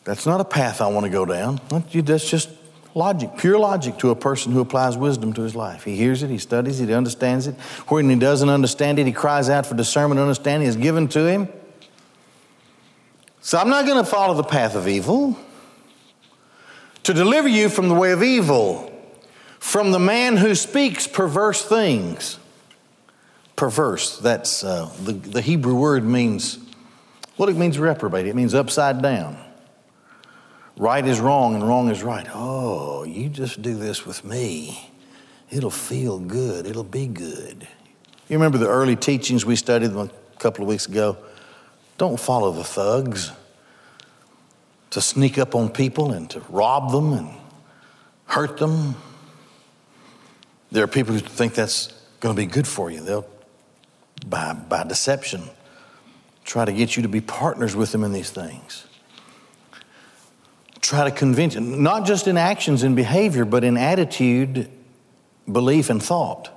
That's 0.04 0.26
not 0.26 0.42
a 0.42 0.46
path 0.46 0.82
I 0.82 0.88
want 0.88 1.06
to 1.06 1.10
go 1.10 1.26
down. 1.26 1.62
That's 1.70 2.30
just 2.30 2.50
logic, 2.96 3.32
pure 3.38 3.58
logic 3.58 3.98
to 4.00 4.10
a 4.10 4.16
person 4.16 4.52
who 4.52 4.60
applies 4.60 4.98
wisdom 4.98 5.34
to 5.34 5.42
his 5.42 5.56
life. 5.56 5.84
He 5.84 5.96
hears 5.96 6.24
it, 6.24 6.30
he 6.30 6.38
studies 6.38 6.82
it, 6.82 6.90
he 6.90 6.94
understands 6.94 7.48
it. 7.48 7.56
When 7.88 8.10
he 8.10 8.16
doesn't 8.16 8.50
understand 8.50 9.00
it, 9.00 9.06
he 9.06 9.14
cries 9.14 9.50
out 9.50 9.66
for 9.66 9.76
discernment 9.76 10.20
and 10.20 10.28
understanding 10.28 10.68
is 10.68 10.76
given 10.76 11.08
to 11.10 11.26
him. 11.26 11.48
So 13.42 13.58
I'm 13.58 13.70
not 13.70 13.86
going 13.86 14.04
to 14.04 14.10
follow 14.10 14.34
the 14.34 14.44
path 14.44 14.76
of 14.76 14.88
evil. 14.88 15.38
To 17.04 17.14
deliver 17.14 17.48
you 17.48 17.70
from 17.70 17.88
the 17.88 17.96
way 17.96 18.12
of 18.12 18.22
evil, 18.22 18.94
from 19.60 19.92
the 19.92 20.00
man 20.00 20.38
who 20.38 20.54
speaks 20.56 21.08
perverse 21.08 21.64
things. 21.64 22.38
Perverse, 23.56 24.20
that's 24.20 24.64
uh, 24.64 24.92
the, 25.04 25.14
the 25.14 25.42
Hebrew 25.42 25.76
word 25.76 26.04
means, 26.04 26.60
what 27.36 27.50
it 27.50 27.56
means 27.56 27.80
reprobate, 27.80 28.26
it 28.26 28.36
means 28.36 28.54
upside 28.54 29.02
down. 29.02 29.38
Right 30.78 31.06
is 31.06 31.20
wrong 31.20 31.56
and 31.56 31.68
wrong 31.68 31.90
is 31.90 32.04
right. 32.04 32.26
Oh, 32.34 33.04
you 33.04 33.28
just 33.28 33.62
do 33.62 33.76
this 33.76 34.06
with 34.06 34.24
me. 34.24 34.92
It'll 35.52 35.70
feel 35.70 36.20
good. 36.20 36.66
It'll 36.66 36.84
be 36.84 37.08
good. 37.08 37.68
You 38.30 38.38
remember 38.38 38.58
the 38.58 38.70
early 38.70 38.96
teachings 38.96 39.46
we 39.46 39.56
studied 39.56 39.92
a 39.92 40.10
couple 40.38 40.64
of 40.64 40.70
weeks 40.70 40.86
ago? 40.86 41.18
Don't 42.00 42.20
follow 42.20 42.52
the 42.52 42.64
thugs 42.64 43.32
to 44.90 45.02
sneak 45.02 45.38
up 45.38 45.54
on 45.54 45.70
people 45.70 46.12
and 46.12 46.28
to 46.32 46.40
rob 46.50 46.92
them 46.92 47.14
and 47.14 47.30
hurt 48.26 48.58
them. 48.58 48.96
There 50.72 50.84
are 50.84 50.88
people 50.88 51.14
who 51.14 51.20
think 51.20 51.54
that's 51.54 51.94
going 52.20 52.36
to 52.36 52.42
be 52.42 52.48
good 52.48 52.68
for 52.68 52.90
you. 52.90 53.02
They'll, 53.02 53.28
by, 54.26 54.54
by 54.54 54.84
deception, 54.84 55.44
try 56.44 56.66
to 56.66 56.74
get 56.74 56.98
you 56.98 57.04
to 57.04 57.10
be 57.10 57.22
partners 57.22 57.76
with 57.76 57.92
them 57.92 58.04
in 58.04 58.14
these 58.14 58.32
things 58.32 58.88
try 60.90 61.04
to 61.04 61.12
convince 61.12 61.54
you, 61.54 61.62
not 61.62 62.04
just 62.08 62.28
in 62.28 62.36
actions 62.36 62.82
and 62.82 62.96
behavior, 62.96 63.46
but 63.46 63.64
in 63.64 63.78
attitude, 63.78 64.68
belief, 65.50 65.92
and 65.92 66.02
thought. 66.02 66.50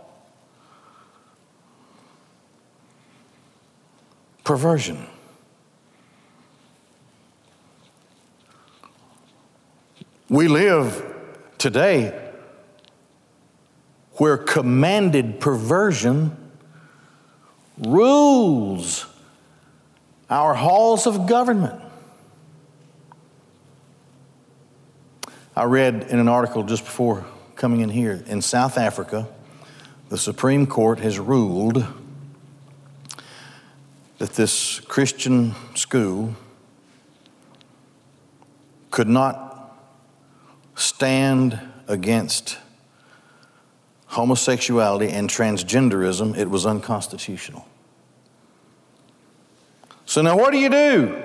Perversion. 4.42 5.06
We 10.32 10.48
live 10.48 11.04
today 11.58 12.18
where 14.12 14.38
commanded 14.38 15.40
perversion 15.40 16.34
rules 17.76 19.04
our 20.30 20.54
halls 20.54 21.06
of 21.06 21.26
government. 21.26 21.78
I 25.54 25.64
read 25.64 26.04
in 26.08 26.18
an 26.18 26.28
article 26.28 26.62
just 26.62 26.86
before 26.86 27.26
coming 27.54 27.82
in 27.82 27.90
here 27.90 28.24
in 28.26 28.40
South 28.40 28.78
Africa, 28.78 29.28
the 30.08 30.16
Supreme 30.16 30.66
Court 30.66 30.98
has 31.00 31.18
ruled 31.18 31.84
that 34.16 34.30
this 34.30 34.80
Christian 34.80 35.54
school 35.74 36.34
could 38.90 39.10
not 39.10 39.51
stand 41.02 41.58
against 41.88 42.58
homosexuality 44.06 45.08
and 45.08 45.28
transgenderism, 45.28 46.38
it 46.38 46.48
was 46.48 46.64
unconstitutional. 46.64 47.66
So 50.06 50.22
now, 50.22 50.36
what 50.36 50.52
do 50.52 50.58
you 50.58 50.68
do? 50.70 51.22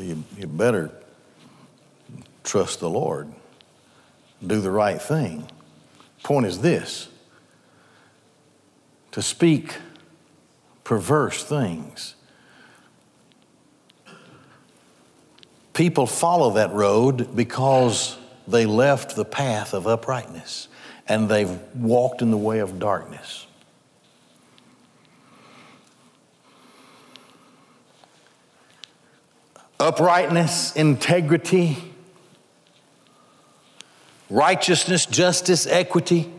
you, 0.00 0.24
you 0.38 0.46
better 0.46 0.90
trust 2.42 2.80
the 2.80 2.88
Lord, 2.88 3.30
do 4.46 4.62
the 4.62 4.70
right 4.70 5.00
thing. 5.00 5.46
Point 6.22 6.46
is 6.46 6.62
this 6.62 7.10
to 9.10 9.20
speak 9.20 9.76
perverse 10.84 11.44
things. 11.44 12.14
People 15.74 16.06
follow 16.06 16.52
that 16.52 16.72
road 16.72 17.34
because 17.34 18.18
they 18.46 18.66
left 18.66 19.16
the 19.16 19.24
path 19.24 19.74
of 19.74 19.86
uprightness 19.86 20.68
and 21.08 21.28
they've 21.28 21.58
walked 21.74 22.22
in 22.22 22.30
the 22.30 22.36
way 22.36 22.58
of 22.58 22.78
darkness. 22.78 23.46
uprightness, 29.82 30.76
integrity, 30.76 31.76
righteousness, 34.30 35.06
justice, 35.06 35.66
equity, 35.66 36.32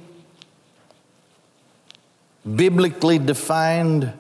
biblically 2.56 3.20
defined, 3.20 4.14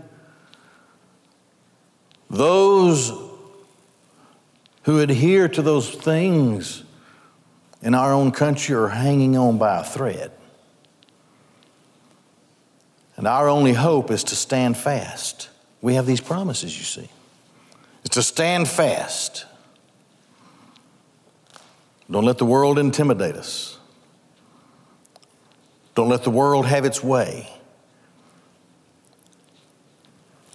those 2.30 3.14
who 4.84 5.00
adhere 5.00 5.48
to 5.48 5.62
those 5.62 5.90
things 5.90 6.84
in 7.82 7.94
our 7.94 8.14
own 8.14 8.32
country 8.32 8.76
are 8.76 8.90
hanging 8.90 9.38
on 9.38 9.58
by 9.58 9.80
a 9.80 9.84
thread. 9.84 10.32
And 13.16 13.28
our 13.28 13.48
only 13.48 13.74
hope 13.74 14.10
is 14.10 14.24
to 14.26 14.36
stand 14.36 14.78
fast. 14.78 15.50
We 15.82 15.96
have 15.96 16.06
these 16.06 16.22
promises, 16.22 16.78
you 16.78 16.84
see 16.84 17.10
It's 18.04 18.16
to 18.16 18.24
stand 18.24 18.68
fast. 18.68 19.46
Don't 22.10 22.26
let 22.26 22.38
the 22.38 22.46
world 22.46 22.80
intimidate 22.80 23.36
us. 23.36 23.78
Don't 25.96 26.10
let 26.10 26.24
the 26.24 26.30
world 26.30 26.66
have 26.66 26.86
its 26.86 27.04
way. 27.04 27.53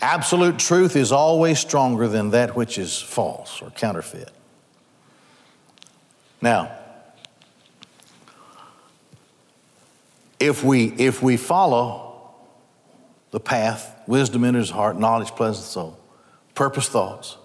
Absolute 0.01 0.59
truth 0.59 0.95
is 0.95 1.11
always 1.11 1.59
stronger 1.59 2.07
than 2.07 2.31
that 2.31 2.55
which 2.55 2.79
is 2.79 3.01
false 3.01 3.61
or 3.61 3.71
counterfeit. 3.71 4.31
Now, 6.41 6.71
if 10.39 10.63
we, 10.63 10.93
if 10.99 11.21
we 11.23 11.37
follow 11.37 12.33
the 13.33 13.41
path, 13.41 14.03
wisdom 14.07 14.45
enters 14.45 14.71
heart, 14.71 14.99
knowledge, 14.99 15.29
pleasant 15.29 15.67
soul, 15.67 15.99
purpose 16.55 16.89
thoughts, 16.89 17.37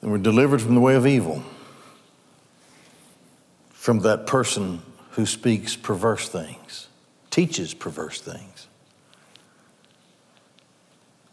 and 0.00 0.10
we're 0.10 0.18
delivered 0.18 0.60
from 0.60 0.74
the 0.74 0.80
way 0.80 0.96
of 0.96 1.06
evil, 1.06 1.42
from 3.70 4.00
that 4.00 4.26
person 4.26 4.82
who 5.12 5.24
speaks 5.24 5.76
perverse 5.76 6.28
things, 6.28 6.88
teaches 7.30 7.74
perverse 7.74 8.20
things, 8.20 8.66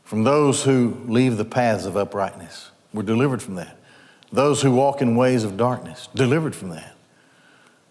from 0.10 0.24
those 0.24 0.64
who 0.64 0.98
leave 1.06 1.38
the 1.38 1.46
paths 1.46 1.86
of 1.86 1.96
uprightness. 1.96 2.72
We're 2.96 3.04
delivered 3.04 3.44
from 3.44 3.54
that. 3.56 3.78
Those 4.32 4.60
who 4.60 4.72
walk 4.72 5.04
in 5.04 5.16
ways 5.16 5.44
of 5.44 5.56
darkness, 5.56 6.10
delivered 6.16 6.56
from 6.56 6.70
that. 6.70 6.96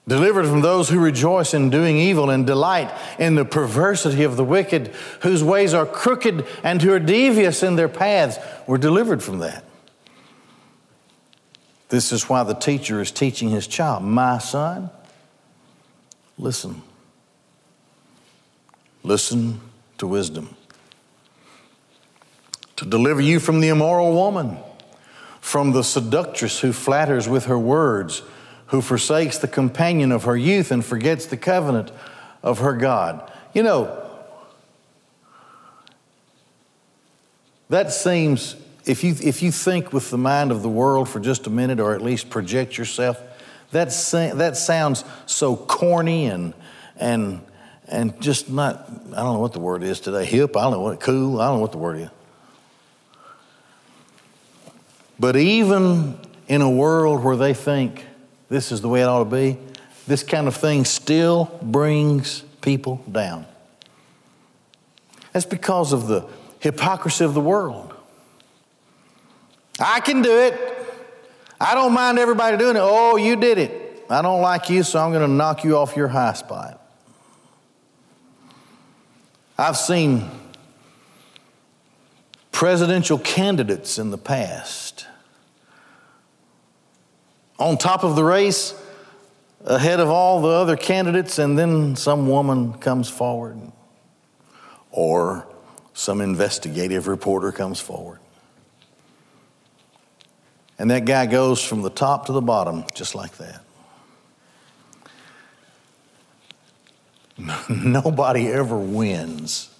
Delivered 0.09 0.47
from 0.47 0.61
those 0.61 0.89
who 0.89 0.99
rejoice 0.99 1.55
in 1.55 1.71
doing 1.71 1.97
evil 1.97 2.29
and 2.29 2.45
delight 2.45 2.93
in 3.21 3.37
the 3.37 3.45
perversity 3.45 4.25
of 4.25 4.37
the 4.37 4.43
wicked, 4.43 4.89
whose 5.21 5.45
ways 5.45 5.73
are 5.73 5.87
crooked 5.87 6.45
and 6.65 6.83
who 6.83 6.93
are 6.93 6.99
devious 6.99 7.63
in 7.63 7.77
their 7.77 7.89
paths. 7.89 8.37
We're 8.67 8.79
delivered 8.79 9.23
from 9.23 9.39
that. 9.39 9.65
This 11.89 12.11
is 12.11 12.29
why 12.29 12.43
the 12.43 12.55
teacher 12.55 13.01
is 13.01 13.13
teaching 13.13 13.51
his 13.51 13.69
child, 13.69 14.03
My 14.03 14.39
son, 14.39 14.91
listen. 16.37 16.83
Listen 19.05 19.61
to 19.99 20.09
wisdom. 20.09 20.57
To 22.79 22.85
deliver 22.85 23.21
you 23.21 23.41
from 23.41 23.59
the 23.59 23.71
immoral 23.71 24.13
woman, 24.13 24.57
from 25.41 25.73
the 25.73 25.83
seductress 25.83 26.61
who 26.61 26.73
flatters 26.73 27.29
with 27.29 27.47
her 27.47 27.59
words 27.59 28.23
who 28.69 28.81
forsakes 28.81 29.39
the 29.39 29.49
companion 29.49 30.13
of 30.13 30.25
her 30.25 30.37
youth 30.37 30.71
and 30.71 30.85
forgets 30.85 31.27
the 31.27 31.37
covenant 31.37 31.91
of 32.41 32.61
her 32.61 32.75
God. 32.75 33.33
You 33.53 33.65
know, 33.65 34.07
that 37.69 37.93
seems, 37.93 38.55
if 38.85 39.03
you, 39.03 39.17
if 39.21 39.43
you 39.43 39.51
think 39.51 39.93
with 39.93 40.11
the 40.11 40.19
mind 40.19 40.53
of 40.53 40.63
the 40.63 40.69
world 40.69 41.09
for 41.09 41.19
just 41.19 41.49
a 41.49 41.51
minute, 41.51 41.81
or 41.81 41.95
at 41.95 42.03
least 42.03 42.31
project 42.31 42.79
yourself, 42.79 43.21
that, 43.73 43.89
that 44.37 44.57
sounds 44.57 45.03
so 45.27 45.57
corny 45.57 46.27
and, 46.27 46.55
and, 46.97 47.41
and 47.89 48.21
just 48.21 48.49
not, 48.51 48.89
I 48.89 49.17
don't 49.17 49.35
know 49.35 49.41
what 49.41 49.53
the 49.53 49.61
word 49.61 49.83
is 49.83 49.99
today, 49.99 50.27
hip, 50.27 50.57
I 50.57 50.63
don't 50.63 50.73
know 50.75 50.81
what, 50.81 51.01
cool, 51.01 51.41
I 51.41 51.49
don't 51.49 51.57
know 51.57 51.63
what 51.63 51.73
the 51.73 51.79
word 51.79 52.01
is. 52.03 52.11
But 55.19 55.37
even 55.37 56.19
in 56.47 56.63
a 56.63 56.71
world 56.71 57.23
where 57.23 57.37
they 57.37 57.55
think 57.55 58.07
this 58.49 58.73
is 58.73 58.81
the 58.81 58.89
way 58.89 59.03
it 59.03 59.05
ought 59.05 59.25
to 59.25 59.31
be, 59.31 59.59
this 60.07 60.23
kind 60.23 60.49
of 60.49 60.57
thing 60.57 60.85
still 60.85 61.59
brings 61.63 62.41
people 62.61 63.03
down. 63.11 63.47
That's 65.33 65.45
because 65.45 65.93
of 65.93 66.07
the 66.07 66.27
hypocrisy 66.61 67.25
of 67.25 67.35
the 67.35 67.41
world. 67.41 67.93
I 69.79 70.01
can 70.01 70.23
do 70.23 70.39
it. 70.39 70.55
I 71.61 71.75
don't 71.75 71.93
mind 71.93 72.19
everybody 72.19 72.57
doing 72.57 72.77
it. 72.77 72.83
Oh, 72.83 73.17
you 73.17 73.37
did 73.37 73.59
it. 73.59 74.05
I 74.09 74.23
don't 74.23 74.41
like 74.41 74.71
you, 74.71 74.83
so 74.83 74.99
I'm 74.99 75.13
going 75.13 75.29
to 75.29 75.33
knock 75.33 75.65
you 75.65 75.77
off 75.77 75.97
your 75.97 76.09
high 76.09 76.33
spot. 76.33 76.81
I've 79.59 79.77
seen 79.77 80.31
presidential 82.53 83.19
candidates 83.19 83.99
in 83.99 84.11
the 84.11 84.19
past 84.19 85.08
on 87.59 87.77
top 87.77 88.05
of 88.05 88.17
the 88.17 88.25
race, 88.25 88.75
ahead 89.65 90.01
of 90.01 90.09
all 90.09 90.41
the 90.41 90.49
other 90.49 90.77
candidates, 90.77 91.39
and 91.39 91.59
then 91.59 91.97
some 91.97 92.29
woman 92.29 92.75
comes 92.75 93.09
forward, 93.09 93.61
or 94.91 95.47
some 95.93 96.21
investigative 96.21 97.09
reporter 97.09 97.51
comes 97.53 97.81
forward. 97.81 98.21
And 100.79 100.91
that 100.93 101.05
guy 101.05 101.27
goes 101.27 101.63
from 101.63 101.83
the 101.83 101.91
top 101.91 102.27
to 102.27 102.33
the 102.33 102.41
bottom, 102.41 102.85
just 102.95 103.17
like 103.17 103.33
that. 103.39 103.63
Nobody 107.69 108.49
ever 108.49 108.77
wins 108.77 109.71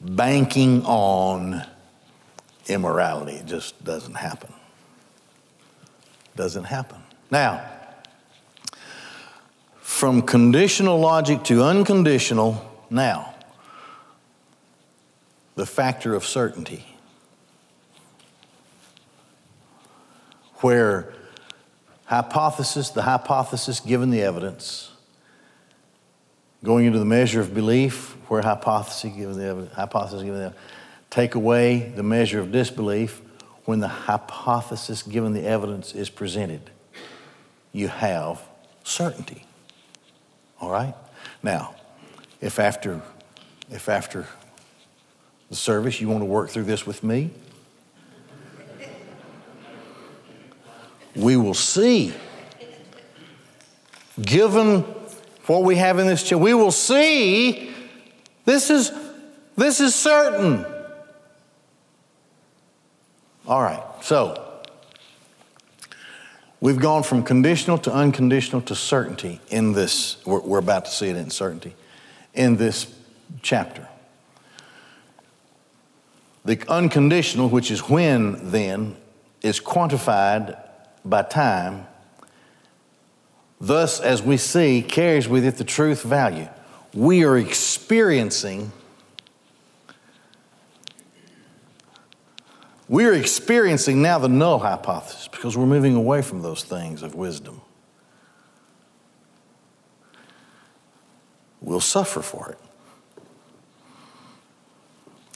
banking 0.00 0.84
on 0.84 1.64
immorality. 2.66 3.34
It 3.34 3.46
just 3.46 3.82
doesn't 3.84 4.14
happen. 4.14 4.52
Doesn't 6.36 6.64
happen. 6.64 7.00
Now, 7.30 7.64
from 9.80 10.22
conditional 10.22 10.98
logic 10.98 11.44
to 11.44 11.62
unconditional, 11.62 12.60
now, 12.90 13.34
the 15.54 15.66
factor 15.66 16.14
of 16.14 16.24
certainty. 16.24 16.84
where 20.64 21.12
hypothesis, 22.06 22.88
the 22.88 23.02
hypothesis 23.02 23.80
given 23.80 24.08
the 24.08 24.22
evidence, 24.22 24.90
going 26.64 26.86
into 26.86 26.98
the 26.98 27.04
measure 27.04 27.38
of 27.38 27.52
belief, 27.52 28.16
where 28.28 28.40
hypothesis 28.40 29.12
given 29.14 29.36
the 29.36 29.44
evidence, 29.44 29.74
hypothesis 29.74 30.22
given 30.22 30.38
the 30.38 30.44
evidence, 30.46 30.64
take 31.10 31.34
away 31.34 31.92
the 31.94 32.02
measure 32.02 32.40
of 32.40 32.50
disbelief 32.50 33.20
when 33.64 33.80
the 33.80 33.88
hypothesis 33.88 35.02
given 35.02 35.32
the 35.32 35.44
evidence 35.44 35.94
is 35.94 36.10
presented. 36.10 36.70
You 37.72 37.88
have 37.88 38.42
certainty. 38.82 39.44
All 40.60 40.70
right? 40.70 40.94
Now, 41.42 41.74
if 42.40 42.58
after 42.58 43.00
if 43.70 43.88
after 43.88 44.26
the 45.48 45.56
service 45.56 46.00
you 46.00 46.08
want 46.08 46.20
to 46.20 46.26
work 46.26 46.50
through 46.50 46.64
this 46.64 46.86
with 46.86 47.02
me, 47.02 47.30
we 51.16 51.36
will 51.36 51.54
see. 51.54 52.12
Given 54.20 54.82
what 55.46 55.64
we 55.64 55.76
have 55.76 55.98
in 55.98 56.06
this 56.06 56.22
chapter, 56.22 56.38
we 56.38 56.54
will 56.54 56.70
see 56.70 57.74
this 58.44 58.70
is, 58.70 58.92
this 59.56 59.80
is 59.80 59.94
certain. 59.94 60.64
All 63.46 63.62
right, 63.62 63.82
so 64.00 64.42
we've 66.62 66.78
gone 66.78 67.02
from 67.02 67.22
conditional 67.22 67.76
to 67.76 67.92
unconditional 67.92 68.62
to 68.62 68.74
certainty 68.74 69.38
in 69.50 69.72
this, 69.72 70.16
we're, 70.24 70.40
we're 70.40 70.58
about 70.58 70.86
to 70.86 70.90
see 70.90 71.08
it 71.08 71.16
in 71.16 71.28
certainty, 71.28 71.74
in 72.32 72.56
this 72.56 72.90
chapter. 73.42 73.86
The 76.46 76.58
unconditional, 76.70 77.50
which 77.50 77.70
is 77.70 77.80
when 77.86 78.50
then, 78.50 78.96
is 79.42 79.60
quantified 79.60 80.58
by 81.04 81.20
time, 81.24 81.86
thus, 83.60 84.00
as 84.00 84.22
we 84.22 84.38
see, 84.38 84.80
carries 84.80 85.28
with 85.28 85.44
it 85.44 85.58
the 85.58 85.64
truth 85.64 86.02
value. 86.02 86.48
We 86.94 87.24
are 87.24 87.36
experiencing, 87.36 88.72
we 92.88 93.04
are 93.06 93.12
experiencing 93.12 94.02
now 94.02 94.18
the 94.18 94.28
null 94.28 94.58
hypothesis 94.58 95.28
because 95.28 95.56
we're 95.56 95.66
moving 95.66 95.96
away 95.96 96.22
from 96.22 96.42
those 96.42 96.62
things 96.62 97.02
of 97.02 97.14
wisdom. 97.14 97.60
We'll 101.60 101.80
suffer 101.80 102.20
for 102.20 102.50
it. 102.50 102.58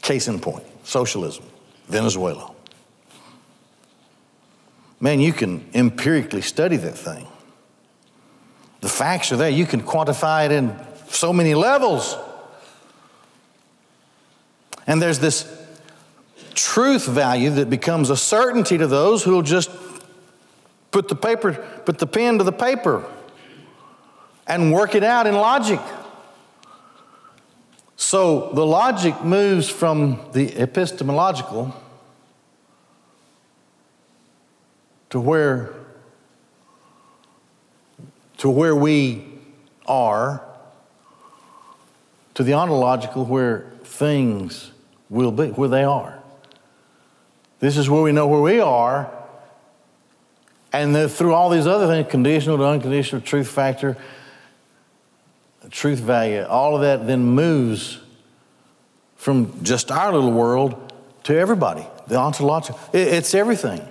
Case 0.03 0.29
in 0.29 0.41
point 0.41 0.65
socialism, 0.85 1.45
Venezuela. 1.89 2.53
Man, 5.01 5.21
you 5.21 5.33
can 5.33 5.69
empirically 5.75 6.43
study 6.43 6.77
that 6.77 6.97
thing. 6.97 7.27
The 8.81 8.89
facts 8.89 9.33
are 9.33 9.37
there. 9.37 9.51
You 9.51 9.67
can 9.67 9.83
quantify 9.83 10.47
it 10.47 10.53
in 10.53 10.75
so 11.09 11.33
many 11.33 11.55
levels. 11.55 12.17
And 14.87 15.01
there's 15.01 15.19
this 15.19 15.58
truth 16.59 17.07
value 17.07 17.51
that 17.51 17.71
becomes 17.71 18.11
a 18.11 18.17
certainty 18.17 18.77
to 18.77 18.87
those 18.87 19.23
who 19.23 19.33
will 19.33 19.43
just 19.43 19.71
put 20.91 21.09
the 21.09 21.15
paper, 21.15 21.53
put 21.85 21.99
the 21.99 22.07
pen 22.07 22.39
to 22.39 22.45
the 22.45 22.53
paper 22.53 23.05
and 24.47 24.73
work 24.73 24.95
it 24.95 25.05
out 25.05 25.27
in 25.27 25.35
logic. 25.35 25.81
So 27.97 28.51
the 28.53 28.65
logic 28.67 29.23
moves 29.23 29.69
from 29.69 30.31
the 30.33 30.57
epistemological 30.57 31.75
to 35.11 35.21
where 35.21 35.75
to 38.39 38.49
where 38.49 38.75
we 38.75 39.25
are 39.87 40.45
to 42.35 42.43
the 42.45 42.55
ontological 42.55 43.25
where 43.25 43.73
things 43.83 44.71
will 45.11 45.33
be 45.33 45.49
where 45.49 45.69
they 45.69 45.83
are 45.83 46.18
this 47.61 47.77
is 47.77 47.89
where 47.89 48.03
we 48.03 48.13
know 48.13 48.27
where 48.27 48.41
we 48.41 48.61
are 48.61 49.13
and 50.73 50.95
then 50.95 51.09
through 51.09 51.35
all 51.35 51.51
these 51.51 51.67
other 51.67 51.87
things 51.87 52.11
conditional 52.11 52.59
to 52.59 52.65
unconditional 52.65 53.21
truth 53.21 53.49
factor 53.49 53.97
truth 55.71 55.99
value 55.99 56.45
all 56.45 56.75
of 56.75 56.83
that 56.83 57.07
then 57.07 57.23
moves 57.23 57.99
from 59.17 59.63
just 59.63 59.91
our 59.91 60.13
little 60.13 60.33
world 60.33 60.93
to 61.25 61.37
everybody 61.37 61.87
the 62.07 62.17
ontological 62.17 62.79
it's 62.93 63.35
everything 63.35 63.87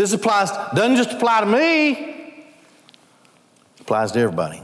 this 0.00 0.14
applies, 0.14 0.50
doesn't 0.74 0.96
just 0.96 1.12
apply 1.12 1.40
to 1.40 1.46
me, 1.46 1.90
it 1.90 3.80
applies 3.80 4.12
to 4.12 4.18
everybody. 4.18 4.62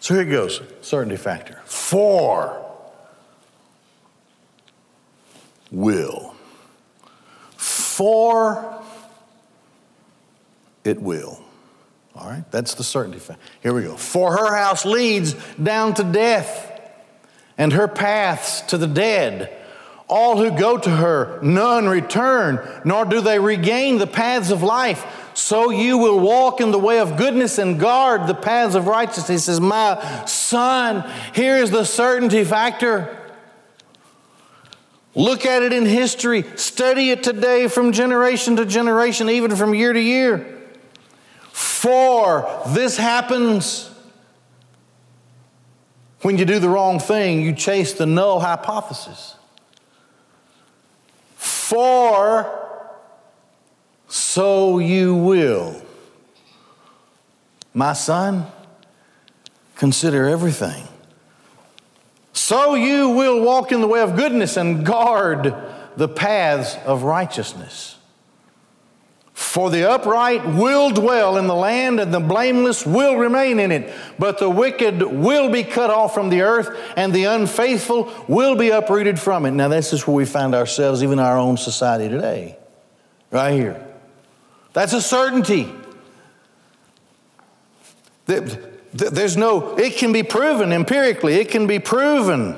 So 0.00 0.12
here 0.12 0.24
it 0.24 0.30
goes 0.30 0.60
certainty 0.82 1.16
factor. 1.16 1.62
For 1.64 2.67
will. 5.70 6.34
For 7.56 8.82
it 10.84 11.00
will. 11.00 11.42
All 12.14 12.28
right, 12.28 12.50
that's 12.50 12.74
the 12.74 12.84
certainty 12.84 13.18
factor. 13.18 13.42
Here 13.62 13.72
we 13.72 13.82
go. 13.82 13.96
For 13.96 14.36
her 14.36 14.56
house 14.56 14.84
leads 14.84 15.34
down 15.62 15.94
to 15.94 16.04
death, 16.04 16.80
and 17.56 17.72
her 17.72 17.86
paths 17.86 18.62
to 18.62 18.78
the 18.78 18.86
dead. 18.86 19.54
All 20.08 20.38
who 20.38 20.50
go 20.50 20.78
to 20.78 20.90
her, 20.90 21.38
none 21.42 21.86
return, 21.86 22.66
nor 22.84 23.04
do 23.04 23.20
they 23.20 23.38
regain 23.38 23.98
the 23.98 24.06
paths 24.06 24.50
of 24.50 24.62
life. 24.62 25.04
So 25.34 25.70
you 25.70 25.98
will 25.98 26.18
walk 26.18 26.60
in 26.60 26.72
the 26.72 26.78
way 26.78 26.98
of 26.98 27.16
goodness 27.16 27.58
and 27.58 27.78
guard 27.78 28.26
the 28.26 28.34
paths 28.34 28.74
of 28.74 28.86
righteousness. 28.86 29.28
He 29.28 29.38
says, 29.38 29.60
My 29.60 30.24
son, 30.26 31.08
here 31.34 31.56
is 31.56 31.70
the 31.70 31.84
certainty 31.84 32.42
factor. 32.42 33.17
Look 35.18 35.46
at 35.46 35.64
it 35.64 35.72
in 35.72 35.84
history, 35.84 36.44
study 36.54 37.10
it 37.10 37.24
today 37.24 37.66
from 37.66 37.90
generation 37.90 38.54
to 38.54 38.64
generation, 38.64 39.28
even 39.28 39.56
from 39.56 39.74
year 39.74 39.92
to 39.92 40.00
year. 40.00 40.60
For 41.50 42.48
this 42.68 42.96
happens 42.96 43.90
when 46.20 46.38
you 46.38 46.44
do 46.44 46.60
the 46.60 46.68
wrong 46.68 47.00
thing, 47.00 47.40
you 47.40 47.52
chase 47.52 47.94
the 47.94 48.06
null 48.06 48.38
hypothesis. 48.38 49.34
For 51.34 52.78
so 54.06 54.78
you 54.78 55.16
will. 55.16 55.82
My 57.74 57.92
son, 57.92 58.46
consider 59.74 60.28
everything. 60.28 60.86
So 62.38 62.76
you 62.76 63.10
will 63.10 63.42
walk 63.42 63.72
in 63.72 63.80
the 63.80 63.88
way 63.88 64.00
of 64.00 64.14
goodness 64.14 64.56
and 64.56 64.86
guard 64.86 65.52
the 65.96 66.08
paths 66.08 66.76
of 66.86 67.02
righteousness. 67.02 67.96
For 69.32 69.70
the 69.70 69.90
upright 69.90 70.46
will 70.46 70.90
dwell 70.90 71.36
in 71.36 71.48
the 71.48 71.54
land, 71.56 71.98
and 71.98 72.14
the 72.14 72.20
blameless 72.20 72.86
will 72.86 73.16
remain 73.16 73.58
in 73.58 73.72
it. 73.72 73.92
But 74.20 74.38
the 74.38 74.48
wicked 74.48 75.02
will 75.02 75.50
be 75.50 75.64
cut 75.64 75.90
off 75.90 76.14
from 76.14 76.30
the 76.30 76.42
earth, 76.42 76.70
and 76.96 77.12
the 77.12 77.24
unfaithful 77.24 78.12
will 78.28 78.54
be 78.54 78.70
uprooted 78.70 79.18
from 79.18 79.44
it. 79.44 79.50
Now, 79.50 79.66
this 79.66 79.92
is 79.92 80.06
where 80.06 80.14
we 80.14 80.24
find 80.24 80.54
ourselves, 80.54 81.02
even 81.02 81.18
in 81.18 81.24
our 81.24 81.36
own 81.36 81.56
society 81.56 82.08
today. 82.08 82.56
Right 83.32 83.52
here. 83.52 83.84
That's 84.74 84.92
a 84.92 85.02
certainty. 85.02 85.74
There's 88.98 89.36
no, 89.36 89.76
it 89.76 89.96
can 89.96 90.12
be 90.12 90.24
proven 90.24 90.72
empirically, 90.72 91.34
it 91.34 91.50
can 91.50 91.66
be 91.66 91.78
proven. 91.78 92.56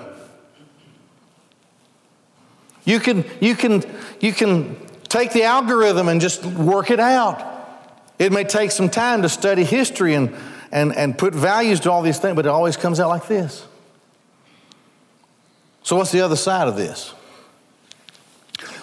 You 2.85 2.98
can, 2.98 3.24
you 3.40 3.55
can, 3.55 3.85
you 4.20 4.33
can 4.33 4.76
take 5.05 5.33
the 5.33 5.44
algorithm 5.44 6.09
and 6.09 6.20
just 6.20 6.44
work 6.44 6.90
it 6.90 6.98
out. 6.98 7.46
It 8.18 8.33
may 8.33 8.44
take 8.44 8.70
some 8.70 8.88
time 8.88 9.22
to 9.22 9.29
study 9.29 9.64
history 9.64 10.14
and, 10.14 10.35
and, 10.72 10.96
and 10.96 11.16
put 11.16 11.35
values 11.35 11.81
to 11.81 11.90
all 11.90 12.00
these 12.00 12.18
things, 12.18 12.37
but 12.37 12.46
it 12.46 12.48
always 12.48 12.76
comes 12.76 13.00
out 13.00 13.09
like 13.09 13.26
this. 13.26 13.66
So, 15.83 15.96
what's 15.96 16.12
the 16.12 16.20
other 16.20 16.37
side 16.37 16.68
of 16.68 16.76
this? 16.76 17.14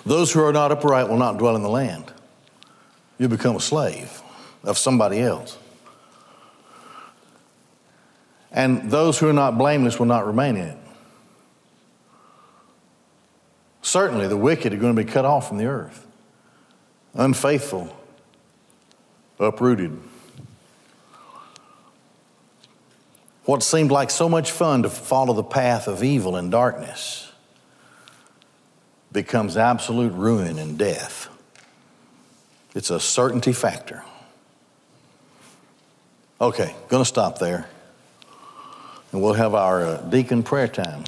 Those 0.05 0.31
who 0.31 0.43
are 0.43 0.53
not 0.53 0.71
upright 0.71 1.09
will 1.09 1.17
not 1.17 1.37
dwell 1.37 1.55
in 1.55 1.63
the 1.63 1.69
land. 1.69 2.11
You 3.17 3.27
become 3.27 3.55
a 3.55 3.59
slave 3.59 4.21
of 4.63 4.77
somebody 4.77 5.19
else. 5.19 5.57
And 8.51 8.89
those 8.89 9.19
who 9.19 9.27
are 9.29 9.33
not 9.33 9.57
blameless 9.57 9.99
will 9.99 10.05
not 10.05 10.25
remain 10.25 10.55
in 10.55 10.69
it. 10.69 10.77
Certainly, 13.81 14.27
the 14.27 14.37
wicked 14.37 14.73
are 14.73 14.77
going 14.77 14.95
to 14.95 15.03
be 15.03 15.09
cut 15.09 15.25
off 15.25 15.47
from 15.47 15.57
the 15.57 15.65
earth, 15.65 16.05
unfaithful, 17.13 17.95
uprooted. 19.39 19.97
What 23.45 23.63
seemed 23.63 23.91
like 23.91 24.09
so 24.09 24.27
much 24.27 24.51
fun 24.51 24.83
to 24.83 24.89
follow 24.89 25.33
the 25.33 25.43
path 25.43 25.87
of 25.87 26.03
evil 26.03 26.35
and 26.35 26.51
darkness 26.51 27.31
becomes 29.13 29.55
absolute 29.55 30.11
ruin 30.11 30.59
and 30.59 30.77
death. 30.77 31.29
It's 32.75 32.89
a 32.89 32.99
certainty 32.99 33.53
factor. 33.53 34.03
Okay, 36.41 36.75
going 36.89 37.01
to 37.01 37.07
stop 37.07 37.39
there. 37.39 37.69
And 39.17 39.23
we'll 39.23 39.33
have 39.33 39.55
our 39.55 39.83
uh, 39.83 39.97
deacon 40.01 40.43
prayer 40.43 40.67
time. 40.67 41.03